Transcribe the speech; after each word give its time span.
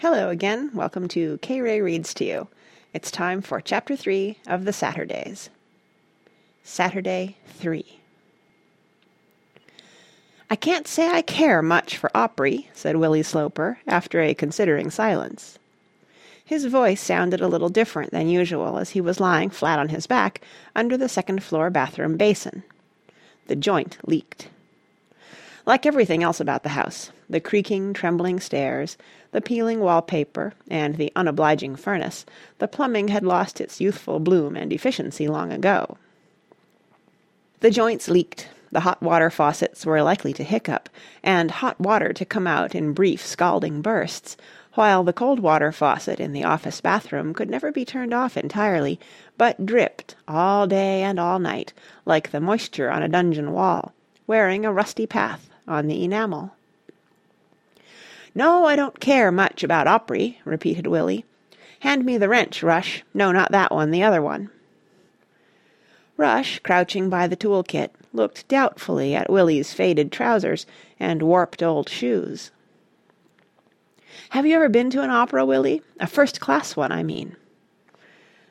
Hello 0.00 0.30
again. 0.30 0.70
Welcome 0.72 1.08
to 1.08 1.36
K 1.42 1.60
Ray 1.60 1.82
Reads 1.82 2.14
to 2.14 2.24
You. 2.24 2.48
It's 2.94 3.10
time 3.10 3.42
for 3.42 3.60
Chapter 3.60 3.94
3 3.94 4.38
of 4.46 4.64
the 4.64 4.72
Saturdays. 4.72 5.50
Saturday 6.64 7.36
3. 7.48 7.84
I 10.48 10.56
can't 10.56 10.88
say 10.88 11.10
I 11.10 11.20
care 11.20 11.60
much 11.60 11.98
for 11.98 12.10
Opry, 12.16 12.70
said 12.72 12.96
Willie 12.96 13.22
Sloper, 13.22 13.78
after 13.86 14.22
a 14.22 14.32
considering 14.32 14.90
silence. 14.90 15.58
His 16.42 16.64
voice 16.64 17.02
sounded 17.02 17.42
a 17.42 17.48
little 17.48 17.68
different 17.68 18.10
than 18.10 18.30
usual 18.30 18.78
as 18.78 18.88
he 18.88 19.02
was 19.02 19.20
lying 19.20 19.50
flat 19.50 19.78
on 19.78 19.90
his 19.90 20.06
back 20.06 20.40
under 20.74 20.96
the 20.96 21.10
second 21.10 21.42
floor 21.42 21.68
bathroom 21.68 22.16
basin. 22.16 22.62
The 23.48 23.56
joint 23.56 23.98
leaked. 24.06 24.48
Like 25.66 25.84
everything 25.84 26.22
else 26.22 26.40
about 26.40 26.62
the 26.62 26.70
house, 26.70 27.10
the 27.30 27.40
creaking, 27.40 27.94
trembling 27.94 28.40
stairs, 28.40 28.98
the 29.30 29.40
peeling 29.40 29.78
wallpaper, 29.78 30.52
and 30.68 30.96
the 30.96 31.12
unobliging 31.14 31.76
furnace, 31.76 32.26
the 32.58 32.66
plumbing 32.66 33.08
had 33.08 33.24
lost 33.24 33.60
its 33.60 33.80
youthful 33.80 34.18
bloom 34.18 34.56
and 34.56 34.72
efficiency 34.72 35.28
long 35.28 35.52
ago. 35.52 35.96
The 37.60 37.70
joints 37.70 38.08
leaked, 38.08 38.48
the 38.72 38.80
hot 38.80 39.00
water 39.00 39.30
faucets 39.30 39.86
were 39.86 40.02
likely 40.02 40.32
to 40.32 40.44
hiccup, 40.44 40.88
and 41.22 41.50
hot 41.50 41.78
water 41.80 42.12
to 42.12 42.24
come 42.24 42.48
out 42.48 42.74
in 42.74 42.94
brief 42.94 43.24
scalding 43.24 43.80
bursts, 43.80 44.36
while 44.74 45.04
the 45.04 45.12
cold 45.12 45.38
water 45.40 45.70
faucet 45.70 46.18
in 46.18 46.32
the 46.32 46.44
office 46.44 46.80
bathroom 46.80 47.34
could 47.34 47.50
never 47.50 47.70
be 47.70 47.84
turned 47.84 48.14
off 48.14 48.36
entirely, 48.36 48.98
but 49.38 49.66
dripped 49.66 50.16
all 50.26 50.66
day 50.66 51.02
and 51.02 51.20
all 51.20 51.38
night, 51.38 51.72
like 52.04 52.30
the 52.30 52.40
moisture 52.40 52.90
on 52.90 53.02
a 53.02 53.08
dungeon 53.08 53.52
wall, 53.52 53.92
wearing 54.26 54.64
a 54.64 54.72
rusty 54.72 55.06
path 55.06 55.48
on 55.68 55.86
the 55.86 56.02
enamel. 56.02 56.52
"No, 58.32 58.64
I 58.64 58.76
don't 58.76 59.00
care 59.00 59.32
much 59.32 59.64
about 59.64 59.88
Opry," 59.88 60.38
repeated 60.44 60.86
Willie. 60.86 61.24
"Hand 61.80 62.04
me 62.04 62.16
the 62.16 62.28
wrench, 62.28 62.62
Rush. 62.62 63.02
No, 63.12 63.32
not 63.32 63.50
that 63.50 63.72
one, 63.72 63.90
the 63.90 64.04
other 64.04 64.22
one." 64.22 64.50
Rush, 66.16 66.60
crouching 66.60 67.10
by 67.10 67.26
the 67.26 67.34
tool 67.34 67.64
kit, 67.64 67.92
looked 68.12 68.46
doubtfully 68.46 69.16
at 69.16 69.30
Willie's 69.30 69.74
faded 69.74 70.12
trousers 70.12 70.64
and 71.00 71.22
warped 71.22 71.60
old 71.60 71.88
shoes. 71.88 72.52
"Have 74.28 74.46
you 74.46 74.54
ever 74.54 74.68
been 74.68 74.90
to 74.90 75.02
an 75.02 75.10
opera, 75.10 75.44
Willie? 75.44 75.82
A 75.98 76.06
first 76.06 76.40
class 76.40 76.76
one, 76.76 76.92
I 76.92 77.02
mean." 77.02 77.34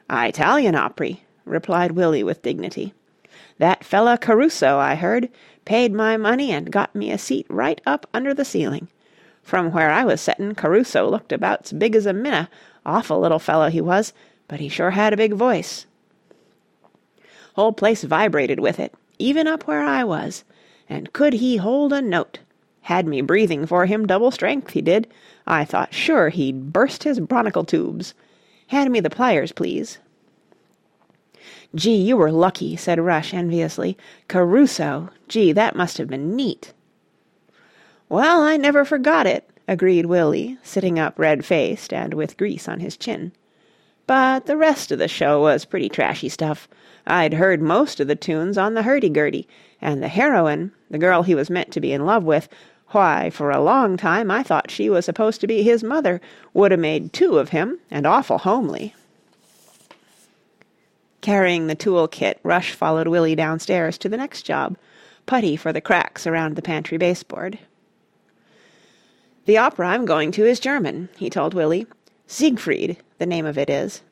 "Italian 0.09 0.75
Opry," 0.75 1.23
replied 1.45 1.91
Willie 1.93 2.23
with 2.23 2.41
dignity. 2.41 2.93
"That 3.59 3.85
fella 3.85 4.17
Caruso, 4.17 4.77
I 4.77 4.95
heard. 4.95 5.29
Paid 5.63 5.93
my 5.93 6.17
money 6.17 6.51
and 6.51 6.69
got 6.69 6.93
me 6.95 7.11
a 7.11 7.17
seat 7.17 7.45
right 7.49 7.79
up 7.85 8.07
under 8.13 8.33
the 8.33 8.43
ceiling. 8.43 8.89
From 9.49 9.71
where 9.71 9.89
I 9.89 10.03
was 10.05 10.21
settin' 10.21 10.53
Caruso 10.53 11.09
looked 11.09 11.31
about's 11.31 11.71
big 11.71 11.95
as 11.95 12.05
a 12.05 12.13
minna, 12.13 12.51
awful 12.85 13.19
little 13.19 13.39
fellow 13.39 13.71
he 13.71 13.81
was, 13.81 14.13
but 14.47 14.59
he 14.59 14.69
sure 14.69 14.91
had 14.91 15.11
a 15.11 15.17
big 15.17 15.33
voice. 15.33 15.87
Whole 17.55 17.73
place 17.73 18.03
vibrated 18.03 18.59
with 18.59 18.79
it, 18.79 18.93
even 19.17 19.47
up 19.47 19.63
where 19.63 19.81
I 19.81 20.03
was. 20.03 20.43
And 20.87 21.11
could 21.13 21.33
he 21.33 21.57
hold 21.57 21.93
a 21.93 21.99
note! 21.99 22.37
Had 22.81 23.07
me 23.07 23.21
breathing 23.21 23.65
for 23.65 23.87
him 23.87 24.05
double 24.05 24.29
strength, 24.29 24.69
he 24.69 24.83
did. 24.83 25.07
I 25.47 25.65
thought 25.65 25.95
sure 25.95 26.29
he'd 26.29 26.71
burst 26.71 27.01
his 27.01 27.19
bronicle 27.19 27.65
tubes. 27.65 28.13
Hand 28.67 28.91
me 28.91 28.99
the 28.99 29.09
pliers, 29.09 29.51
please." 29.51 29.97
"Gee, 31.73 31.95
you 31.95 32.17
were 32.17 32.31
lucky," 32.31 32.75
said 32.75 32.99
Rush 32.99 33.33
enviously. 33.33 33.97
"Caruso! 34.27 35.09
Gee, 35.27 35.51
that 35.53 35.75
must 35.75 35.97
have 35.97 36.07
been 36.07 36.35
neat." 36.35 36.71
"Well, 38.09 38.41
I 38.41 38.57
never 38.57 38.83
forgot 38.83 39.27
it," 39.27 39.47
agreed 39.67 40.07
Willie, 40.07 40.57
sitting 40.63 40.97
up 40.97 41.13
red-faced 41.17 41.93
and 41.93 42.15
with 42.15 42.37
grease 42.37 42.67
on 42.67 42.79
his 42.79 42.97
chin. 42.97 43.31
"But 44.07 44.47
the 44.47 44.57
rest 44.57 44.91
of 44.91 44.97
the 44.97 45.07
show 45.07 45.39
was 45.41 45.65
pretty 45.65 45.89
trashy 45.89 46.27
stuff. 46.27 46.67
I'd 47.05 47.35
heard 47.35 47.61
most 47.61 47.99
of 47.99 48.07
the 48.07 48.15
tunes 48.15 48.57
on 48.57 48.73
the 48.73 48.81
hurdy-gurdy, 48.81 49.47
and 49.79 50.01
the 50.01 50.07
heroine, 50.07 50.71
the 50.89 50.97
girl 50.97 51.21
he 51.21 51.35
was 51.35 51.51
meant 51.51 51.71
to 51.71 51.79
be 51.79 51.93
in 51.93 52.03
love 52.03 52.23
with, 52.23 52.49
why, 52.87 53.29
for 53.29 53.51
a 53.51 53.61
long 53.61 53.95
time 53.95 54.31
I 54.31 54.41
thought 54.41 54.71
she 54.71 54.89
was 54.89 55.05
supposed 55.05 55.39
to 55.41 55.47
be 55.47 55.61
his 55.61 55.83
mother, 55.83 56.19
would 56.51 56.71
have 56.71 56.79
made 56.79 57.13
two 57.13 57.37
of 57.37 57.49
him, 57.49 57.77
and 57.91 58.07
awful 58.07 58.39
homely." 58.39 58.95
Carrying 61.21 61.67
the 61.67 61.75
tool 61.75 62.07
kit, 62.07 62.39
Rush 62.41 62.71
followed 62.71 63.07
Willie 63.07 63.35
downstairs 63.35 63.99
to 63.99 64.09
the 64.09 64.17
next 64.17 64.41
job, 64.41 64.77
putty 65.27 65.55
for 65.55 65.71
the 65.71 65.79
cracks 65.79 66.25
around 66.25 66.55
the 66.55 66.63
pantry 66.63 66.97
baseboard. 66.97 67.59
"The 69.49 69.57
opera 69.57 69.87
I'm 69.87 70.05
going 70.05 70.29
to 70.33 70.45
is 70.45 70.59
German," 70.59 71.09
he 71.17 71.27
told 71.27 71.55
Willie. 71.55 71.87
"Siegfried, 72.27 72.97
the 73.17 73.25
name 73.25 73.47
of 73.47 73.57
it 73.57 73.67
is." 73.67 74.03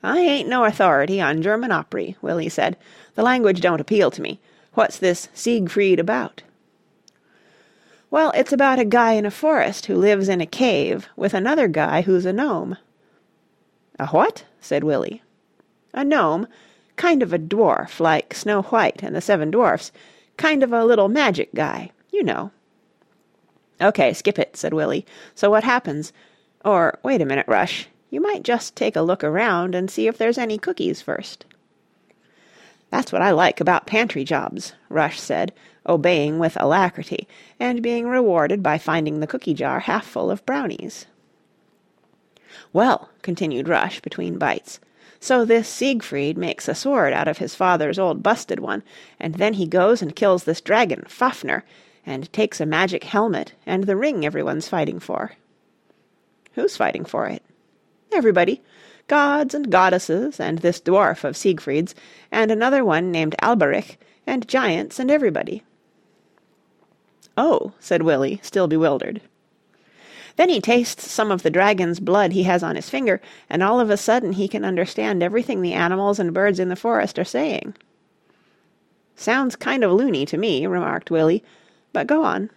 "I 0.00 0.20
ain't 0.20 0.48
no 0.48 0.64
authority 0.64 1.20
on 1.20 1.42
German 1.42 1.72
opery," 1.72 2.16
Willie 2.22 2.48
said. 2.48 2.76
"The 3.16 3.24
language 3.24 3.60
don't 3.60 3.80
appeal 3.80 4.12
to 4.12 4.22
me. 4.22 4.38
What's 4.74 4.96
this 4.96 5.28
Siegfried 5.34 5.98
about?" 5.98 6.42
"Well, 8.08 8.30
it's 8.36 8.52
about 8.52 8.78
a 8.78 8.84
guy 8.84 9.14
in 9.14 9.26
a 9.26 9.30
forest 9.32 9.86
who 9.86 9.96
lives 9.96 10.28
in 10.28 10.40
a 10.40 10.46
cave 10.46 11.08
with 11.16 11.34
another 11.34 11.66
guy 11.66 12.02
who's 12.02 12.26
a 12.26 12.32
gnome." 12.32 12.76
"A 13.98 14.06
what?" 14.06 14.44
said 14.60 14.84
Willie. 14.84 15.24
A 15.92 16.04
gnome. 16.04 16.46
Kind 16.94 17.24
of 17.24 17.32
a 17.32 17.40
dwarf, 17.40 17.98
like 17.98 18.34
Snow 18.34 18.62
White 18.62 19.02
and 19.02 19.16
the 19.16 19.20
Seven 19.20 19.50
Dwarfs. 19.50 19.90
Kind 20.36 20.62
of 20.62 20.72
a 20.72 20.84
little 20.84 21.08
magic 21.08 21.52
guy. 21.56 21.90
You 22.12 22.22
know." 22.22 22.52
"OK, 23.80 24.12
skip 24.12 24.38
it," 24.38 24.56
said 24.56 24.72
Willie. 24.72 25.04
"So 25.34 25.50
what 25.50 25.64
happens? 25.64 26.12
Or 26.64 26.98
wait 27.02 27.20
a 27.20 27.26
minute, 27.26 27.46
Rush. 27.46 27.88
You 28.08 28.20
might 28.20 28.42
just 28.42 28.74
take 28.74 28.96
a 28.96 29.02
look 29.02 29.22
around 29.22 29.74
and 29.74 29.90
see 29.90 30.06
if 30.06 30.16
there's 30.16 30.38
any 30.38 30.56
cookies 30.56 31.02
first." 31.02 31.44
"That's 32.90 33.12
what 33.12 33.20
I 33.20 33.32
like 33.32 33.60
about 33.60 33.86
pantry 33.86 34.24
jobs," 34.24 34.72
Rush 34.88 35.20
said, 35.20 35.52
obeying 35.86 36.38
with 36.38 36.56
alacrity, 36.60 37.28
and 37.60 37.82
being 37.82 38.06
rewarded 38.06 38.62
by 38.62 38.78
finding 38.78 39.20
the 39.20 39.26
cookie 39.26 39.54
jar 39.54 39.80
half 39.80 40.06
full 40.06 40.30
of 40.30 40.46
brownies. 40.46 41.06
"Well," 42.72 43.10
continued 43.22 43.68
Rush 43.68 44.00
between 44.00 44.38
bites. 44.38 44.80
So 45.20 45.44
this 45.44 45.68
Siegfried 45.68 46.38
makes 46.38 46.68
a 46.68 46.74
sword 46.74 47.12
out 47.12 47.28
of 47.28 47.38
his 47.38 47.54
father's 47.54 47.98
old 47.98 48.22
busted 48.22 48.60
one, 48.60 48.82
and 49.18 49.34
then 49.34 49.54
he 49.54 49.66
goes 49.66 50.00
and 50.00 50.14
kills 50.14 50.44
this 50.44 50.60
dragon, 50.60 51.04
Fafner, 51.08 51.62
and 52.06 52.32
takes 52.32 52.60
a 52.60 52.66
magic 52.66 53.04
helmet 53.04 53.52
and 53.66 53.84
the 53.84 53.96
ring 53.96 54.24
everyone's 54.24 54.68
fighting 54.68 55.00
for. 55.00 55.32
Who's 56.54 56.76
fighting 56.76 57.04
for 57.04 57.26
it? 57.26 57.42
Everybody. 58.12 58.62
Gods 59.08 59.54
and 59.54 59.70
goddesses, 59.70 60.40
and 60.40 60.60
this 60.60 60.80
dwarf 60.80 61.22
of 61.24 61.36
Siegfried's, 61.36 61.94
and 62.32 62.50
another 62.50 62.84
one 62.84 63.12
named 63.12 63.36
Alberich, 63.42 63.96
and 64.26 64.48
giants 64.48 64.98
and 64.98 65.10
everybody. 65.10 65.62
Oh, 67.36 67.72
said 67.78 68.02
Willie, 68.02 68.40
still 68.42 68.66
bewildered. 68.66 69.20
Then 70.36 70.48
he 70.48 70.60
tastes 70.60 71.10
some 71.10 71.30
of 71.30 71.42
the 71.42 71.50
dragon's 71.50 72.00
blood 72.00 72.32
he 72.32 72.42
has 72.44 72.62
on 72.62 72.76
his 72.76 72.90
finger, 72.90 73.20
and 73.48 73.62
all 73.62 73.78
of 73.78 73.90
a 73.90 73.96
sudden 73.96 74.32
he 74.32 74.48
can 74.48 74.64
understand 74.64 75.22
everything 75.22 75.62
the 75.62 75.72
animals 75.72 76.18
and 76.18 76.34
birds 76.34 76.58
in 76.58 76.68
the 76.68 76.76
forest 76.76 77.18
are 77.18 77.24
saying." 77.24 77.74
"Sounds 79.14 79.56
kind 79.56 79.84
of 79.84 79.92
loony 79.92 80.26
to 80.26 80.36
me," 80.36 80.66
remarked 80.66 81.10
Willie, 81.10 81.44
"but 81.96 82.06
go 82.06 82.24
on." 82.24 82.50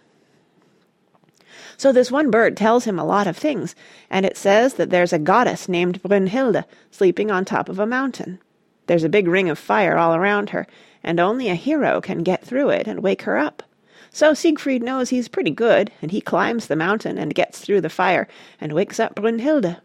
"So 1.78 1.92
this 1.92 2.10
one 2.10 2.30
bird 2.30 2.58
tells 2.58 2.84
him 2.84 2.98
a 2.98 3.06
lot 3.06 3.26
of 3.26 3.38
things, 3.38 3.74
and 4.10 4.26
it 4.26 4.36
says 4.36 4.74
that 4.74 4.90
there's 4.90 5.14
a 5.14 5.18
goddess 5.18 5.66
named 5.66 6.02
Brünnhilde 6.02 6.64
sleeping 6.90 7.30
on 7.30 7.46
top 7.46 7.70
of 7.70 7.78
a 7.78 7.86
mountain. 7.86 8.38
There's 8.86 9.02
a 9.02 9.08
big 9.08 9.26
ring 9.26 9.48
of 9.48 9.58
fire 9.58 9.96
all 9.96 10.14
around 10.14 10.50
her, 10.50 10.66
and 11.02 11.18
only 11.18 11.48
a 11.48 11.54
hero 11.54 12.02
can 12.02 12.22
get 12.22 12.44
through 12.44 12.68
it 12.68 12.86
and 12.86 13.02
wake 13.02 13.22
her 13.22 13.38
up. 13.38 13.62
So 14.10 14.34
Siegfried 14.34 14.82
knows 14.82 15.08
he's 15.08 15.28
pretty 15.28 15.52
good, 15.52 15.90
and 16.02 16.10
he 16.10 16.20
climbs 16.20 16.66
the 16.66 16.76
mountain 16.76 17.16
and 17.16 17.34
gets 17.34 17.60
through 17.60 17.80
the 17.80 17.88
fire 17.88 18.28
and 18.60 18.74
wakes 18.74 19.00
up 19.00 19.14
Brünnhilde. 19.14 19.78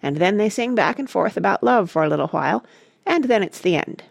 And 0.00 0.18
then 0.18 0.36
they 0.36 0.48
sing 0.48 0.76
back 0.76 1.00
and 1.00 1.10
forth 1.10 1.36
about 1.36 1.64
love 1.64 1.90
for 1.90 2.04
a 2.04 2.08
little 2.08 2.28
while, 2.28 2.64
and 3.04 3.24
then 3.24 3.42
it's 3.42 3.60
the 3.60 3.74
end." 3.74 4.04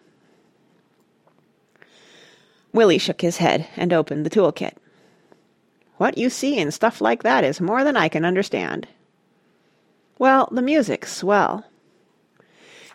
Willie 2.74 2.98
shook 2.98 3.22
his 3.22 3.38
head 3.38 3.68
and 3.78 3.94
opened 3.94 4.25
the 4.25 4.30
tool 4.30 4.52
kit. 4.52 4.75
"What 5.98 6.18
you 6.18 6.30
see 6.30 6.58
in 6.58 6.72
stuff 6.72 7.02
like 7.02 7.22
that 7.22 7.44
is 7.44 7.62
more 7.62 7.84
than 7.84 7.96
I 7.96 8.10
can 8.10 8.25
understand." 8.25 8.88
"Well, 10.18 10.50
the 10.52 10.62
music's 10.62 11.16
swell." 11.16 11.66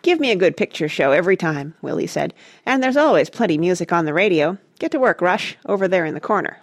"Give 0.01 0.19
me 0.19 0.31
a 0.31 0.35
good 0.35 0.57
picture 0.57 0.89
show 0.89 1.11
every 1.11 1.37
time," 1.37 1.75
Willie 1.81 2.07
said, 2.07 2.33
"and 2.65 2.83
there's 2.83 2.97
always 2.97 3.29
plenty 3.29 3.57
music 3.57 3.93
on 3.93 4.05
the 4.05 4.13
radio. 4.13 4.57
Get 4.79 4.91
to 4.91 4.99
work, 4.99 5.21
Rush, 5.21 5.57
over 5.65 5.87
there 5.87 6.05
in 6.05 6.13
the 6.13 6.19
corner." 6.19 6.59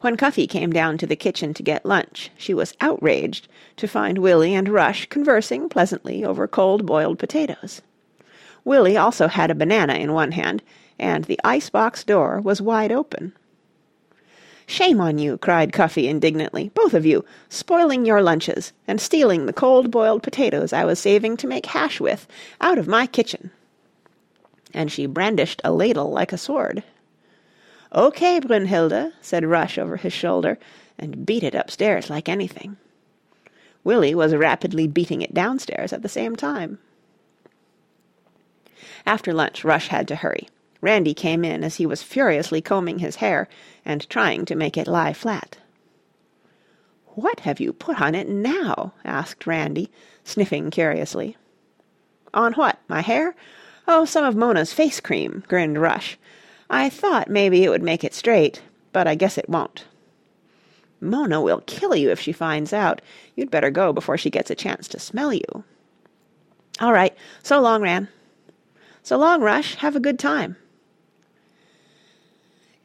When 0.00 0.16
Cuffy 0.16 0.46
came 0.46 0.72
down 0.72 0.98
to 0.98 1.06
the 1.06 1.16
kitchen 1.16 1.54
to 1.54 1.62
get 1.62 1.86
lunch, 1.86 2.30
she 2.36 2.52
was 2.52 2.74
outraged 2.80 3.48
to 3.76 3.88
find 3.88 4.18
Willie 4.18 4.54
and 4.54 4.68
Rush 4.68 5.06
conversing 5.06 5.68
pleasantly 5.68 6.24
over 6.24 6.46
cold 6.46 6.84
boiled 6.84 7.18
potatoes. 7.18 7.80
Willie 8.64 8.96
also 8.96 9.28
had 9.28 9.50
a 9.50 9.54
banana 9.54 9.94
in 9.94 10.12
one 10.12 10.32
hand, 10.32 10.62
and 10.98 11.24
the 11.24 11.40
ice 11.44 11.70
box 11.70 12.04
door 12.04 12.40
was 12.40 12.62
wide 12.62 12.92
open. 12.92 13.32
Shame 14.66 15.00
on 15.00 15.18
you!" 15.18 15.38
cried 15.38 15.72
Cuffy 15.72 16.08
indignantly. 16.08 16.72
"Both 16.74 16.92
of 16.92 17.06
you! 17.06 17.24
Spoiling 17.48 18.04
your 18.04 18.20
lunches, 18.20 18.72
and 18.88 19.00
stealing 19.00 19.46
the 19.46 19.52
cold 19.52 19.92
boiled 19.92 20.24
potatoes 20.24 20.72
I 20.72 20.84
was 20.84 20.98
saving 20.98 21.36
to 21.36 21.46
make 21.46 21.66
hash 21.66 22.00
with, 22.00 22.26
out 22.60 22.76
of 22.76 22.88
my 22.88 23.06
kitchen!" 23.06 23.50
And 24.74 24.90
she 24.90 25.06
brandished 25.06 25.60
a 25.62 25.72
ladle 25.72 26.10
like 26.10 26.32
a 26.32 26.38
sword. 26.38 26.82
"O.K., 27.92 28.40
Brünnhilde," 28.40 29.12
said 29.20 29.44
Rush 29.44 29.78
over 29.78 29.96
his 29.96 30.12
shoulder, 30.12 30.58
and 30.98 31.24
beat 31.24 31.44
it 31.44 31.54
upstairs 31.54 32.10
like 32.10 32.28
anything. 32.28 32.76
Willie 33.84 34.16
was 34.16 34.34
rapidly 34.34 34.88
beating 34.88 35.22
it 35.22 35.32
downstairs 35.32 35.92
at 35.92 36.02
the 36.02 36.08
same 36.08 36.34
time. 36.34 36.80
After 39.06 39.32
lunch 39.32 39.62
Rush 39.62 39.86
had 39.88 40.08
to 40.08 40.16
hurry. 40.16 40.48
Randy 40.80 41.14
came 41.14 41.44
in 41.44 41.64
as 41.64 41.76
he 41.76 41.86
was 41.86 42.02
furiously 42.02 42.60
combing 42.60 42.98
his 42.98 43.16
hair 43.16 43.48
and 43.84 44.08
trying 44.08 44.44
to 44.44 44.54
make 44.54 44.76
it 44.76 44.86
lie 44.86 45.12
flat. 45.12 45.58
"What 47.14 47.40
have 47.40 47.60
you 47.60 47.72
put 47.72 48.00
on 48.00 48.14
it 48.14 48.28
now?" 48.28 48.92
asked 49.04 49.46
Randy, 49.46 49.90
sniffing 50.22 50.70
curiously. 50.70 51.36
"On 52.34 52.52
what? 52.52 52.78
My 52.88 53.00
hair? 53.00 53.34
Oh, 53.88 54.04
some 54.04 54.24
of 54.24 54.36
Mona's 54.36 54.74
face 54.74 55.00
cream," 55.00 55.44
grinned 55.48 55.80
Rush. 55.80 56.18
"I 56.68 56.90
thought 56.90 57.30
maybe 57.30 57.64
it 57.64 57.70
would 57.70 57.82
make 57.82 58.04
it 58.04 58.12
straight, 58.12 58.60
but 58.92 59.06
I 59.06 59.14
guess 59.14 59.38
it 59.38 59.48
won't." 59.48 59.84
"Mona 61.00 61.40
will 61.40 61.62
kill 61.66 61.94
you 61.96 62.10
if 62.10 62.20
she 62.20 62.32
finds 62.32 62.72
out. 62.72 63.00
You'd 63.34 63.50
better 63.50 63.70
go 63.70 63.92
before 63.92 64.18
she 64.18 64.28
gets 64.28 64.50
a 64.50 64.54
chance 64.54 64.86
to 64.88 64.98
smell 64.98 65.32
you." 65.32 65.64
"All 66.80 66.92
right. 66.92 67.14
So 67.42 67.60
long, 67.60 67.80
Ran." 67.80 68.08
"So 69.02 69.16
long, 69.16 69.40
Rush. 69.40 69.76
Have 69.76 69.96
a 69.96 70.00
good 70.00 70.18
time." 70.18 70.56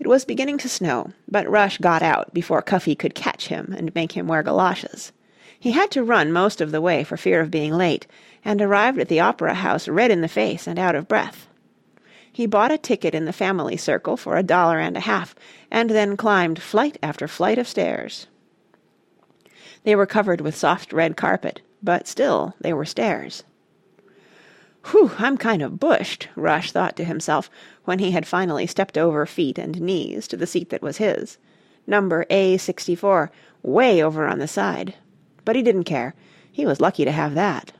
It 0.01 0.07
was 0.07 0.25
beginning 0.25 0.57
to 0.57 0.68
snow, 0.68 1.12
but 1.30 1.48
Rush 1.48 1.77
got 1.77 2.01
out 2.01 2.33
before 2.33 2.63
Cuffy 2.63 2.95
could 2.95 3.13
catch 3.13 3.50
him 3.50 3.75
and 3.77 3.94
make 3.94 4.13
him 4.13 4.27
wear 4.27 4.42
goloshes. 4.42 5.12
He 5.59 5.74
had 5.74 5.92
to 5.92 6.03
run 6.03 6.31
most 6.31 6.59
of 6.59 6.71
the 6.71 6.81
way 6.81 7.03
for 7.03 7.18
fear 7.18 7.39
of 7.39 7.51
being 7.51 7.71
late, 7.71 8.07
and 8.44 8.59
arrived 8.63 8.98
at 8.98 9.09
the 9.09 9.19
Opera 9.19 9.53
House 9.53 9.88
red 9.88 10.09
in 10.09 10.21
the 10.21 10.27
face 10.27 10.65
and 10.65 10.80
out 10.80 10.95
of 10.95 11.07
breath. 11.07 11.48
He 12.33 12.48
bought 12.48 12.71
a 12.71 12.80
ticket 12.80 13.13
in 13.13 13.25
the 13.25 13.31
Family 13.31 13.77
Circle 13.77 14.18
for 14.18 14.38
a 14.38 14.44
dollar 14.44 14.80
and 14.80 14.98
a 14.98 15.01
half, 15.01 15.36
and 15.69 15.92
then 15.92 16.18
climbed 16.18 16.59
flight 16.59 16.97
after 17.04 17.27
flight 17.27 17.59
of 17.59 17.68
stairs. 17.68 18.25
They 19.83 19.95
were 19.95 20.07
covered 20.07 20.42
with 20.42 20.56
soft 20.56 20.92
red 20.94 21.15
carpet, 21.15 21.62
but 21.83 22.07
still 22.07 22.56
they 22.59 22.74
were 22.74 22.86
stairs. 22.86 23.44
"Whew, 24.86 25.12
I'm 25.19 25.38
kind 25.38 25.62
of 25.62 25.80
bushed," 25.80 26.27
Rush 26.36 26.71
thought 26.71 26.95
to 26.95 27.04
himself 27.04 27.51
when 27.86 28.00
he 28.00 28.12
had 28.12 28.28
finally 28.28 28.68
stepped 28.68 28.98
over 28.98 29.25
feet 29.25 29.57
and 29.57 29.81
knees 29.81 30.28
to 30.28 30.38
the 30.38 30.48
seat 30.48 30.69
that 30.69 30.81
was 30.81 30.98
his. 30.98 31.38
Number 31.88 32.25
A64, 32.30 33.30
way 33.63 34.04
over 34.04 34.28
on 34.28 34.39
the 34.39 34.48
side. 34.48 34.95
But 35.45 35.56
he 35.56 35.63
didn't 35.63 35.86
care. 35.86 36.13
He 36.51 36.66
was 36.66 36.81
lucky 36.81 37.06
to 37.06 37.12
have 37.12 37.33
that. 37.33 37.72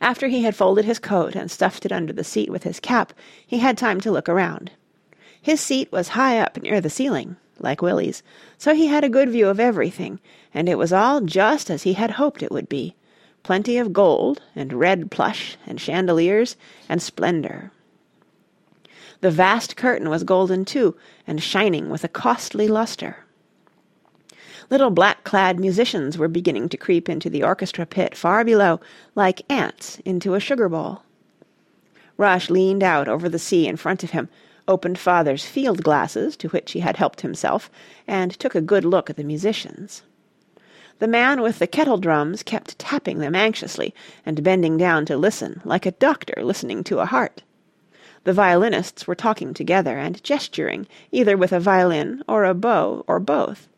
After 0.00 0.28
he 0.28 0.42
had 0.42 0.56
folded 0.56 0.84
his 0.84 0.98
coat 0.98 1.34
and 1.34 1.50
stuffed 1.50 1.86
it 1.86 1.92
under 1.92 2.12
the 2.12 2.24
seat 2.24 2.50
with 2.50 2.64
his 2.64 2.80
cap, 2.80 3.12
he 3.46 3.58
had 3.58 3.78
time 3.78 4.00
to 4.00 4.10
look 4.10 4.28
around. 4.28 4.72
His 5.40 5.60
seat 5.60 5.90
was 5.92 6.08
high 6.08 6.38
up 6.38 6.60
near 6.60 6.80
the 6.80 6.90
ceiling, 6.90 7.36
like 7.58 7.80
Willie's, 7.80 8.22
so 8.58 8.74
he 8.74 8.88
had 8.88 9.04
a 9.04 9.08
good 9.08 9.28
view 9.28 9.48
of 9.48 9.60
everything, 9.60 10.20
and 10.52 10.68
it 10.68 10.78
was 10.78 10.92
all 10.92 11.20
just 11.20 11.70
as 11.70 11.84
he 11.84 11.92
had 11.92 12.12
hoped 12.12 12.42
it 12.42 12.50
would 12.50 12.68
be 12.68 12.96
plenty 13.42 13.78
of 13.78 13.92
gold 13.92 14.42
and 14.56 14.72
red 14.72 15.10
plush 15.10 15.56
and 15.66 15.80
chandeliers 15.80 16.56
and 16.88 17.00
splendour. 17.00 17.70
The 19.24 19.30
vast 19.30 19.76
curtain 19.76 20.10
was 20.10 20.22
golden 20.22 20.66
too, 20.66 20.96
and 21.26 21.42
shining 21.42 21.88
with 21.88 22.04
a 22.04 22.08
costly 22.08 22.68
lustre. 22.68 23.24
Little 24.68 24.90
black-clad 24.90 25.58
musicians 25.58 26.18
were 26.18 26.28
beginning 26.28 26.68
to 26.68 26.76
creep 26.76 27.08
into 27.08 27.30
the 27.30 27.42
orchestra 27.42 27.86
pit 27.86 28.14
far 28.14 28.44
below, 28.44 28.80
like 29.14 29.50
ants 29.50 29.98
into 30.04 30.34
a 30.34 30.40
sugar 30.40 30.68
bowl. 30.68 31.04
Rush 32.18 32.50
leaned 32.50 32.82
out 32.82 33.08
over 33.08 33.30
the 33.30 33.38
sea 33.38 33.66
in 33.66 33.78
front 33.78 34.04
of 34.04 34.10
him, 34.10 34.28
opened 34.68 34.98
Father's 34.98 35.46
field 35.46 35.82
glasses, 35.82 36.36
to 36.36 36.50
which 36.50 36.72
he 36.72 36.80
had 36.80 36.98
helped 36.98 37.22
himself, 37.22 37.70
and 38.06 38.38
took 38.38 38.54
a 38.54 38.60
good 38.60 38.84
look 38.84 39.08
at 39.08 39.16
the 39.16 39.24
musicians. 39.24 40.02
The 40.98 41.08
man 41.08 41.40
with 41.40 41.60
the 41.60 41.66
kettle 41.66 41.96
drums 41.96 42.42
kept 42.42 42.78
tapping 42.78 43.20
them 43.20 43.34
anxiously 43.34 43.94
and 44.26 44.44
bending 44.44 44.76
down 44.76 45.06
to 45.06 45.16
listen 45.16 45.62
like 45.64 45.86
a 45.86 45.92
doctor 45.92 46.44
listening 46.44 46.84
to 46.84 46.98
a 46.98 47.06
heart. 47.06 47.42
The 48.24 48.32
violinists 48.32 49.06
were 49.06 49.14
talking 49.14 49.54
together 49.54 49.98
and 49.98 50.22
gesturing 50.22 50.86
either 51.12 51.36
with 51.36 51.52
a 51.52 51.60
violin 51.60 52.22
or 52.26 52.44
a 52.44 52.54
bow 52.54 53.04
or 53.06 53.20
both. 53.20 53.68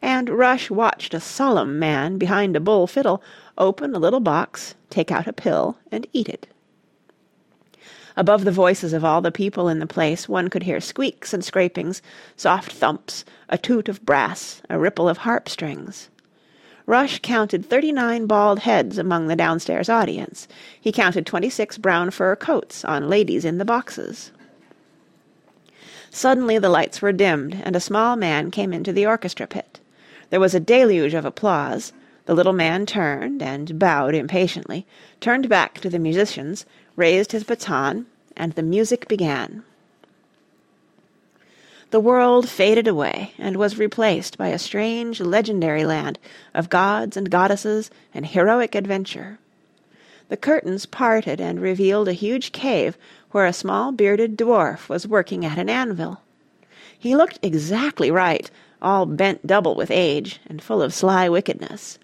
And 0.00 0.30
Rush 0.30 0.70
watched 0.70 1.12
a 1.12 1.20
solemn 1.20 1.78
man 1.78 2.16
behind 2.16 2.54
a 2.54 2.60
bull 2.60 2.86
fiddle 2.86 3.22
open 3.58 3.94
a 3.94 3.98
little 3.98 4.20
box, 4.20 4.74
take 4.90 5.10
out 5.10 5.26
a 5.26 5.32
pill 5.32 5.76
and 5.90 6.06
eat 6.12 6.28
it. 6.28 6.46
Above 8.16 8.44
the 8.44 8.52
voices 8.52 8.92
of 8.92 9.04
all 9.04 9.20
the 9.20 9.32
people 9.32 9.68
in 9.68 9.78
the 9.78 9.86
place 9.86 10.28
one 10.28 10.48
could 10.48 10.62
hear 10.62 10.80
squeaks 10.80 11.34
and 11.34 11.44
scrapings, 11.44 12.00
soft 12.36 12.72
thumps, 12.72 13.24
a 13.48 13.58
toot 13.58 13.88
of 13.88 14.06
brass, 14.06 14.62
a 14.70 14.78
ripple 14.78 15.08
of 15.08 15.18
harp 15.18 15.48
strings. 15.48 16.08
Rush 16.86 17.18
counted 17.18 17.66
thirty-nine 17.66 18.26
bald 18.26 18.60
heads 18.60 18.96
among 18.96 19.26
the 19.26 19.34
downstairs 19.34 19.88
audience. 19.88 20.46
He 20.80 20.92
counted 20.92 21.26
twenty-six 21.26 21.78
brown 21.78 22.12
fur 22.12 22.36
coats 22.36 22.84
on 22.84 23.08
ladies 23.08 23.44
in 23.44 23.58
the 23.58 23.64
boxes. 23.64 24.30
Suddenly 26.10 26.58
the 26.58 26.68
lights 26.68 27.02
were 27.02 27.12
dimmed 27.12 27.60
and 27.64 27.74
a 27.74 27.80
small 27.80 28.14
man 28.14 28.52
came 28.52 28.72
into 28.72 28.92
the 28.92 29.04
orchestra 29.04 29.48
pit. 29.48 29.80
There 30.30 30.40
was 30.40 30.54
a 30.54 30.60
deluge 30.60 31.12
of 31.12 31.24
applause, 31.24 31.92
the 32.24 32.34
little 32.34 32.52
man 32.52 32.86
turned 32.86 33.42
and 33.42 33.78
bowed 33.78 34.14
impatiently, 34.14 34.86
turned 35.20 35.48
back 35.48 35.80
to 35.80 35.90
the 35.90 35.98
musicians, 35.98 36.66
raised 36.94 37.32
his 37.32 37.44
baton, 37.44 38.06
and 38.36 38.52
the 38.52 38.62
music 38.62 39.08
began. 39.08 39.64
The 41.90 42.00
world 42.00 42.48
faded 42.48 42.88
away 42.88 43.32
and 43.38 43.56
was 43.56 43.78
replaced 43.78 44.36
by 44.36 44.48
a 44.48 44.58
strange 44.58 45.20
legendary 45.20 45.84
land 45.84 46.18
of 46.52 46.68
gods 46.68 47.16
and 47.16 47.30
goddesses 47.30 47.92
and 48.12 48.26
heroic 48.26 48.74
adventure. 48.74 49.38
The 50.28 50.36
curtains 50.36 50.84
parted 50.84 51.40
and 51.40 51.60
revealed 51.60 52.08
a 52.08 52.12
huge 52.12 52.50
cave 52.50 52.98
where 53.30 53.46
a 53.46 53.52
small 53.52 53.92
bearded 53.92 54.36
dwarf 54.36 54.88
was 54.88 55.06
working 55.06 55.44
at 55.44 55.58
an 55.58 55.70
anvil. 55.70 56.22
He 56.98 57.14
looked 57.14 57.38
exactly 57.40 58.10
right, 58.10 58.50
all 58.82 59.06
bent 59.06 59.46
double 59.46 59.76
with 59.76 59.92
age 59.92 60.40
and 60.48 60.60
full 60.60 60.82
of 60.82 60.92
sly 60.92 61.28
wickedness. 61.28 62.00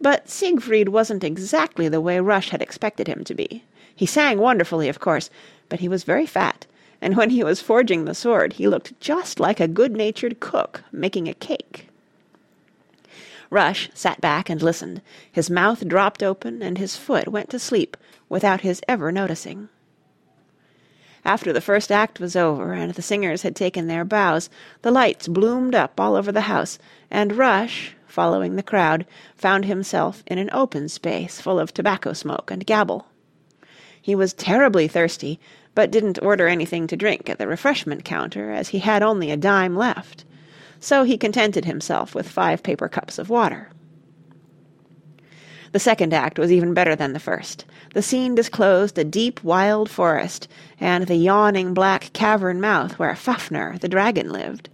But 0.00 0.30
Siegfried 0.30 0.88
wasn't 0.88 1.22
exactly 1.22 1.86
the 1.86 2.00
way 2.00 2.18
Rush 2.18 2.48
had 2.48 2.62
expected 2.62 3.08
him 3.08 3.24
to 3.24 3.34
be. 3.34 3.62
He 3.94 4.06
sang 4.06 4.38
wonderfully, 4.38 4.88
of 4.88 5.00
course, 5.00 5.28
but 5.68 5.80
he 5.80 5.88
was 5.88 6.04
very 6.04 6.24
fat 6.24 6.64
and 7.02 7.16
when 7.16 7.28
he 7.30 7.44
was 7.44 7.60
forging 7.60 8.06
the 8.06 8.14
sword 8.14 8.54
he 8.54 8.68
looked 8.68 8.98
just 9.00 9.38
like 9.38 9.60
a 9.60 9.68
good-natured 9.68 10.40
cook 10.40 10.82
making 10.90 11.28
a 11.28 11.34
cake. 11.34 11.88
Rush 13.50 13.90
sat 13.92 14.18
back 14.22 14.48
and 14.48 14.62
listened. 14.62 15.02
His 15.30 15.50
mouth 15.50 15.86
dropped 15.86 16.22
open 16.22 16.62
and 16.62 16.78
his 16.78 16.96
foot 16.96 17.28
went 17.28 17.50
to 17.50 17.58
sleep 17.58 17.98
without 18.30 18.62
his 18.62 18.80
ever 18.88 19.12
noticing. 19.12 19.68
After 21.24 21.52
the 21.52 21.60
first 21.60 21.92
act 21.92 22.18
was 22.18 22.34
over 22.34 22.72
and 22.72 22.94
the 22.94 23.02
singers 23.02 23.42
had 23.42 23.54
taken 23.54 23.88
their 23.88 24.04
bows, 24.04 24.48
the 24.80 24.90
lights 24.90 25.28
bloomed 25.28 25.74
up 25.74 26.00
all 26.00 26.16
over 26.16 26.32
the 26.32 26.42
house, 26.42 26.78
and 27.10 27.36
Rush, 27.36 27.94
following 28.06 28.56
the 28.56 28.62
crowd, 28.62 29.06
found 29.36 29.66
himself 29.66 30.24
in 30.26 30.38
an 30.38 30.50
open 30.52 30.88
space 30.88 31.40
full 31.40 31.60
of 31.60 31.74
tobacco 31.74 32.12
smoke 32.12 32.50
and 32.50 32.66
gabble. 32.66 33.06
He 34.00 34.14
was 34.16 34.32
terribly 34.32 34.88
thirsty, 34.88 35.38
but 35.74 35.90
didn't 35.90 36.22
order 36.22 36.48
anything 36.48 36.86
to 36.86 36.96
drink 36.96 37.28
at 37.30 37.38
the 37.38 37.46
refreshment 37.46 38.04
counter 38.04 38.50
as 38.50 38.68
he 38.68 38.80
had 38.80 39.02
only 39.02 39.30
a 39.30 39.36
dime 39.36 39.76
left. 39.76 40.24
So 40.80 41.04
he 41.04 41.16
contented 41.16 41.64
himself 41.64 42.14
with 42.14 42.28
five 42.28 42.62
paper 42.62 42.88
cups 42.88 43.18
of 43.18 43.30
water. 43.30 43.70
The 45.72 45.78
second 45.78 46.12
act 46.12 46.38
was 46.38 46.52
even 46.52 46.74
better 46.74 46.94
than 46.94 47.14
the 47.14 47.20
first. 47.20 47.64
The 47.94 48.02
scene 48.02 48.34
disclosed 48.34 48.98
a 48.98 49.04
deep 49.04 49.42
wild 49.42 49.88
forest 49.90 50.48
and 50.78 51.06
the 51.06 51.16
yawning 51.16 51.72
black 51.72 52.12
cavern 52.12 52.60
mouth 52.60 52.98
where 52.98 53.14
Fafner 53.14 53.80
the 53.80 53.88
dragon 53.88 54.30
lived. 54.30 54.68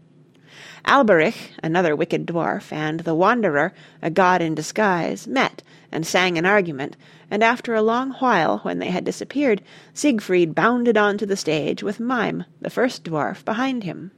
Alberich, 0.89 1.51
another 1.63 1.95
wicked 1.95 2.27
dwarf, 2.27 2.73
and 2.73 3.01
the 3.01 3.15
Wanderer, 3.15 3.75
a 4.01 4.09
god 4.09 4.41
in 4.41 4.55
disguise, 4.55 5.27
met 5.27 5.63
and 5.93 6.07
sang 6.07 6.39
an 6.39 6.47
argument, 6.47 6.97
and 7.31 7.45
after 7.45 7.75
a 7.75 7.83
long 7.83 8.13
while 8.13 8.61
when 8.61 8.79
they 8.79 8.89
had 8.89 9.05
disappeared, 9.05 9.61
Siegfried 9.93 10.55
bounded 10.55 10.97
on 10.97 11.19
to 11.19 11.27
the 11.27 11.37
stage 11.37 11.83
with 11.83 12.01
Mime, 12.01 12.47
the 12.63 12.71
first 12.71 13.05
dwarf, 13.05 13.45
behind 13.45 13.85
him. 13.85 14.13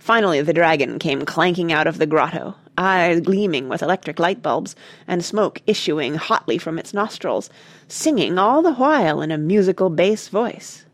Finally 0.00 0.42
the 0.42 0.52
dragon 0.52 0.98
came 0.98 1.24
clanking 1.24 1.72
out 1.72 1.86
of 1.86 1.98
the 1.98 2.06
grotto, 2.06 2.56
eyes 2.76 3.20
gleaming 3.20 3.68
with 3.68 3.80
electric 3.80 4.18
light 4.18 4.42
bulbs, 4.42 4.74
and 5.06 5.24
smoke 5.24 5.62
issuing 5.68 6.16
hotly 6.16 6.58
from 6.58 6.80
its 6.80 6.92
nostrils, 6.92 7.48
singing 7.86 8.40
all 8.40 8.60
the 8.60 8.74
while 8.74 9.20
in 9.20 9.30
a 9.30 9.38
musical 9.38 9.88
bass 9.88 10.26
voice. 10.26 10.84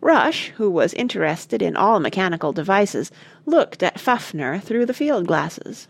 Rush, 0.00 0.48
who 0.56 0.70
was 0.70 0.94
interested 0.94 1.60
in 1.60 1.76
all 1.76 2.00
mechanical 2.00 2.52
devices, 2.52 3.10
looked 3.46 3.82
at 3.82 3.98
Fafner 3.98 4.62
through 4.62 4.86
the 4.86 4.94
field 4.94 5.26
glasses. 5.26 5.88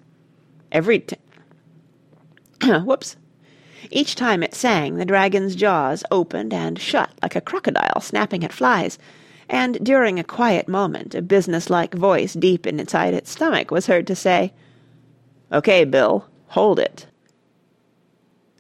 Every 0.73 1.01
t- 1.01 1.17
whoops. 2.65 3.17
Each 3.91 4.15
time 4.15 4.43
it 4.43 4.55
sang, 4.55 4.97
the 4.97 5.05
dragon's 5.05 5.55
jaws 5.55 6.05
opened 6.11 6.53
and 6.53 6.79
shut 6.79 7.11
like 7.23 7.37
a 7.37 7.41
crocodile 7.41 8.01
snapping 8.01 8.45
at 8.45 8.53
flies, 8.53 8.99
and 9.49 9.83
during 9.83 10.19
a 10.19 10.25
quiet 10.25 10.69
moment 10.69 11.15
a 11.15 11.23
businesslike 11.23 11.95
voice 11.95 12.35
deep 12.35 12.67
inside 12.67 13.15
its 13.15 13.31
stomach 13.31 13.71
was 13.71 13.87
heard 13.87 14.07
to 14.07 14.17
say, 14.17 14.53
"Okay, 15.53 15.85
Bill, 15.85 16.27
hold 16.49 16.79
it." 16.79 17.07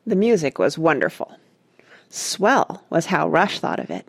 The 0.06 0.16
music 0.16 0.58
was 0.58 0.78
wonderful. 0.78 1.36
Swell 2.08 2.84
was 2.88 3.06
how 3.06 3.28
Rush 3.28 3.58
thought 3.58 3.80
of 3.80 3.90
it. 3.90 4.06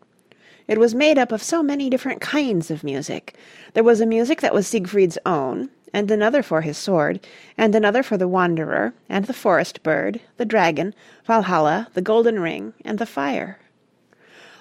It 0.69 0.77
was 0.77 0.93
made 0.93 1.17
up 1.17 1.31
of 1.31 1.41
so 1.41 1.63
many 1.63 1.89
different 1.89 2.21
kinds 2.21 2.69
of 2.69 2.83
music. 2.83 3.35
There 3.73 3.83
was 3.83 4.01
a 4.01 4.05
music 4.05 4.39
that 4.41 4.53
was 4.53 4.67
Siegfried's 4.67 5.17
own, 5.25 5.71
and 5.91 6.11
another 6.11 6.43
for 6.43 6.61
his 6.61 6.77
sword, 6.77 7.25
and 7.57 7.73
another 7.73 8.03
for 8.03 8.17
the 8.17 8.27
wanderer, 8.27 8.93
and 9.09 9.25
the 9.25 9.33
forest 9.33 9.81
bird, 9.81 10.21
the 10.37 10.45
dragon, 10.45 10.93
Valhalla, 11.25 11.87
the 11.95 12.03
golden 12.03 12.39
ring, 12.39 12.75
and 12.85 12.99
the 12.99 13.07
fire. 13.07 13.57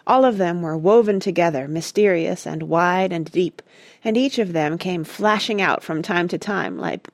All 0.07 0.25
of 0.25 0.38
them 0.38 0.62
were 0.62 0.79
woven 0.79 1.21
together, 1.21 1.69
mysterious 1.69 2.47
and 2.47 2.62
wide 2.62 3.12
and 3.12 3.31
deep, 3.31 3.61
and 4.03 4.17
each 4.17 4.38
of 4.38 4.55
them 4.55 4.79
came 4.79 5.05
flashing 5.05 5.61
out 5.61 5.85
from 5.85 6.00
time 6.00 6.27
to 6.29 6.38
time 6.38 6.79
like 6.79 7.07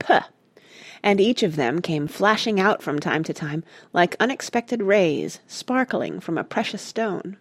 Puh! 0.00 0.24
And 1.00 1.20
each 1.20 1.44
of 1.44 1.54
them 1.54 1.80
came 1.80 2.08
flashing 2.08 2.58
out 2.58 2.82
from 2.82 2.98
time 2.98 3.22
to 3.22 3.32
time 3.32 3.62
like 3.92 4.16
unexpected 4.18 4.82
rays 4.82 5.38
sparkling 5.46 6.18
from 6.18 6.36
a 6.36 6.42
precious 6.42 6.82
stone. 6.82 7.36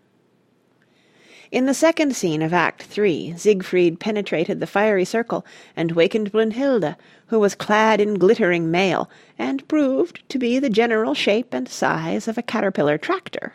In 1.52 1.66
the 1.66 1.74
second 1.74 2.16
scene 2.16 2.42
of 2.42 2.54
Act 2.54 2.84
Three, 2.84 3.34
Siegfried 3.36 4.00
penetrated 4.00 4.62
the 4.62 4.68
fiery 4.68 5.04
circle 5.04 5.46
and 5.76 5.92
wakened 5.92 6.32
Brünnhilde, 6.32 6.96
who 7.28 7.40
was 7.40 7.56
clad 7.56 8.00
in 8.00 8.14
glittering 8.14 8.72
mail, 8.72 9.10
and 9.38 9.68
proved 9.68 10.24
to 10.30 10.40
be 10.40 10.60
the 10.60 10.70
general 10.70 11.14
shape 11.14 11.54
and 11.54 11.68
size 11.68 12.30
of 12.30 12.38
a 12.38 12.42
caterpillar 12.42 12.98
tractor. 12.98 13.52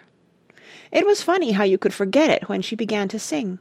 It 0.93 1.07
was 1.07 1.23
funny 1.23 1.53
how 1.53 1.65
you 1.65 1.79
could 1.79 1.95
forget 1.95 2.29
it 2.29 2.51
when 2.51 2.61
she 2.61 2.77
began 2.77 3.09
to 3.09 3.19
sing. 3.19 3.61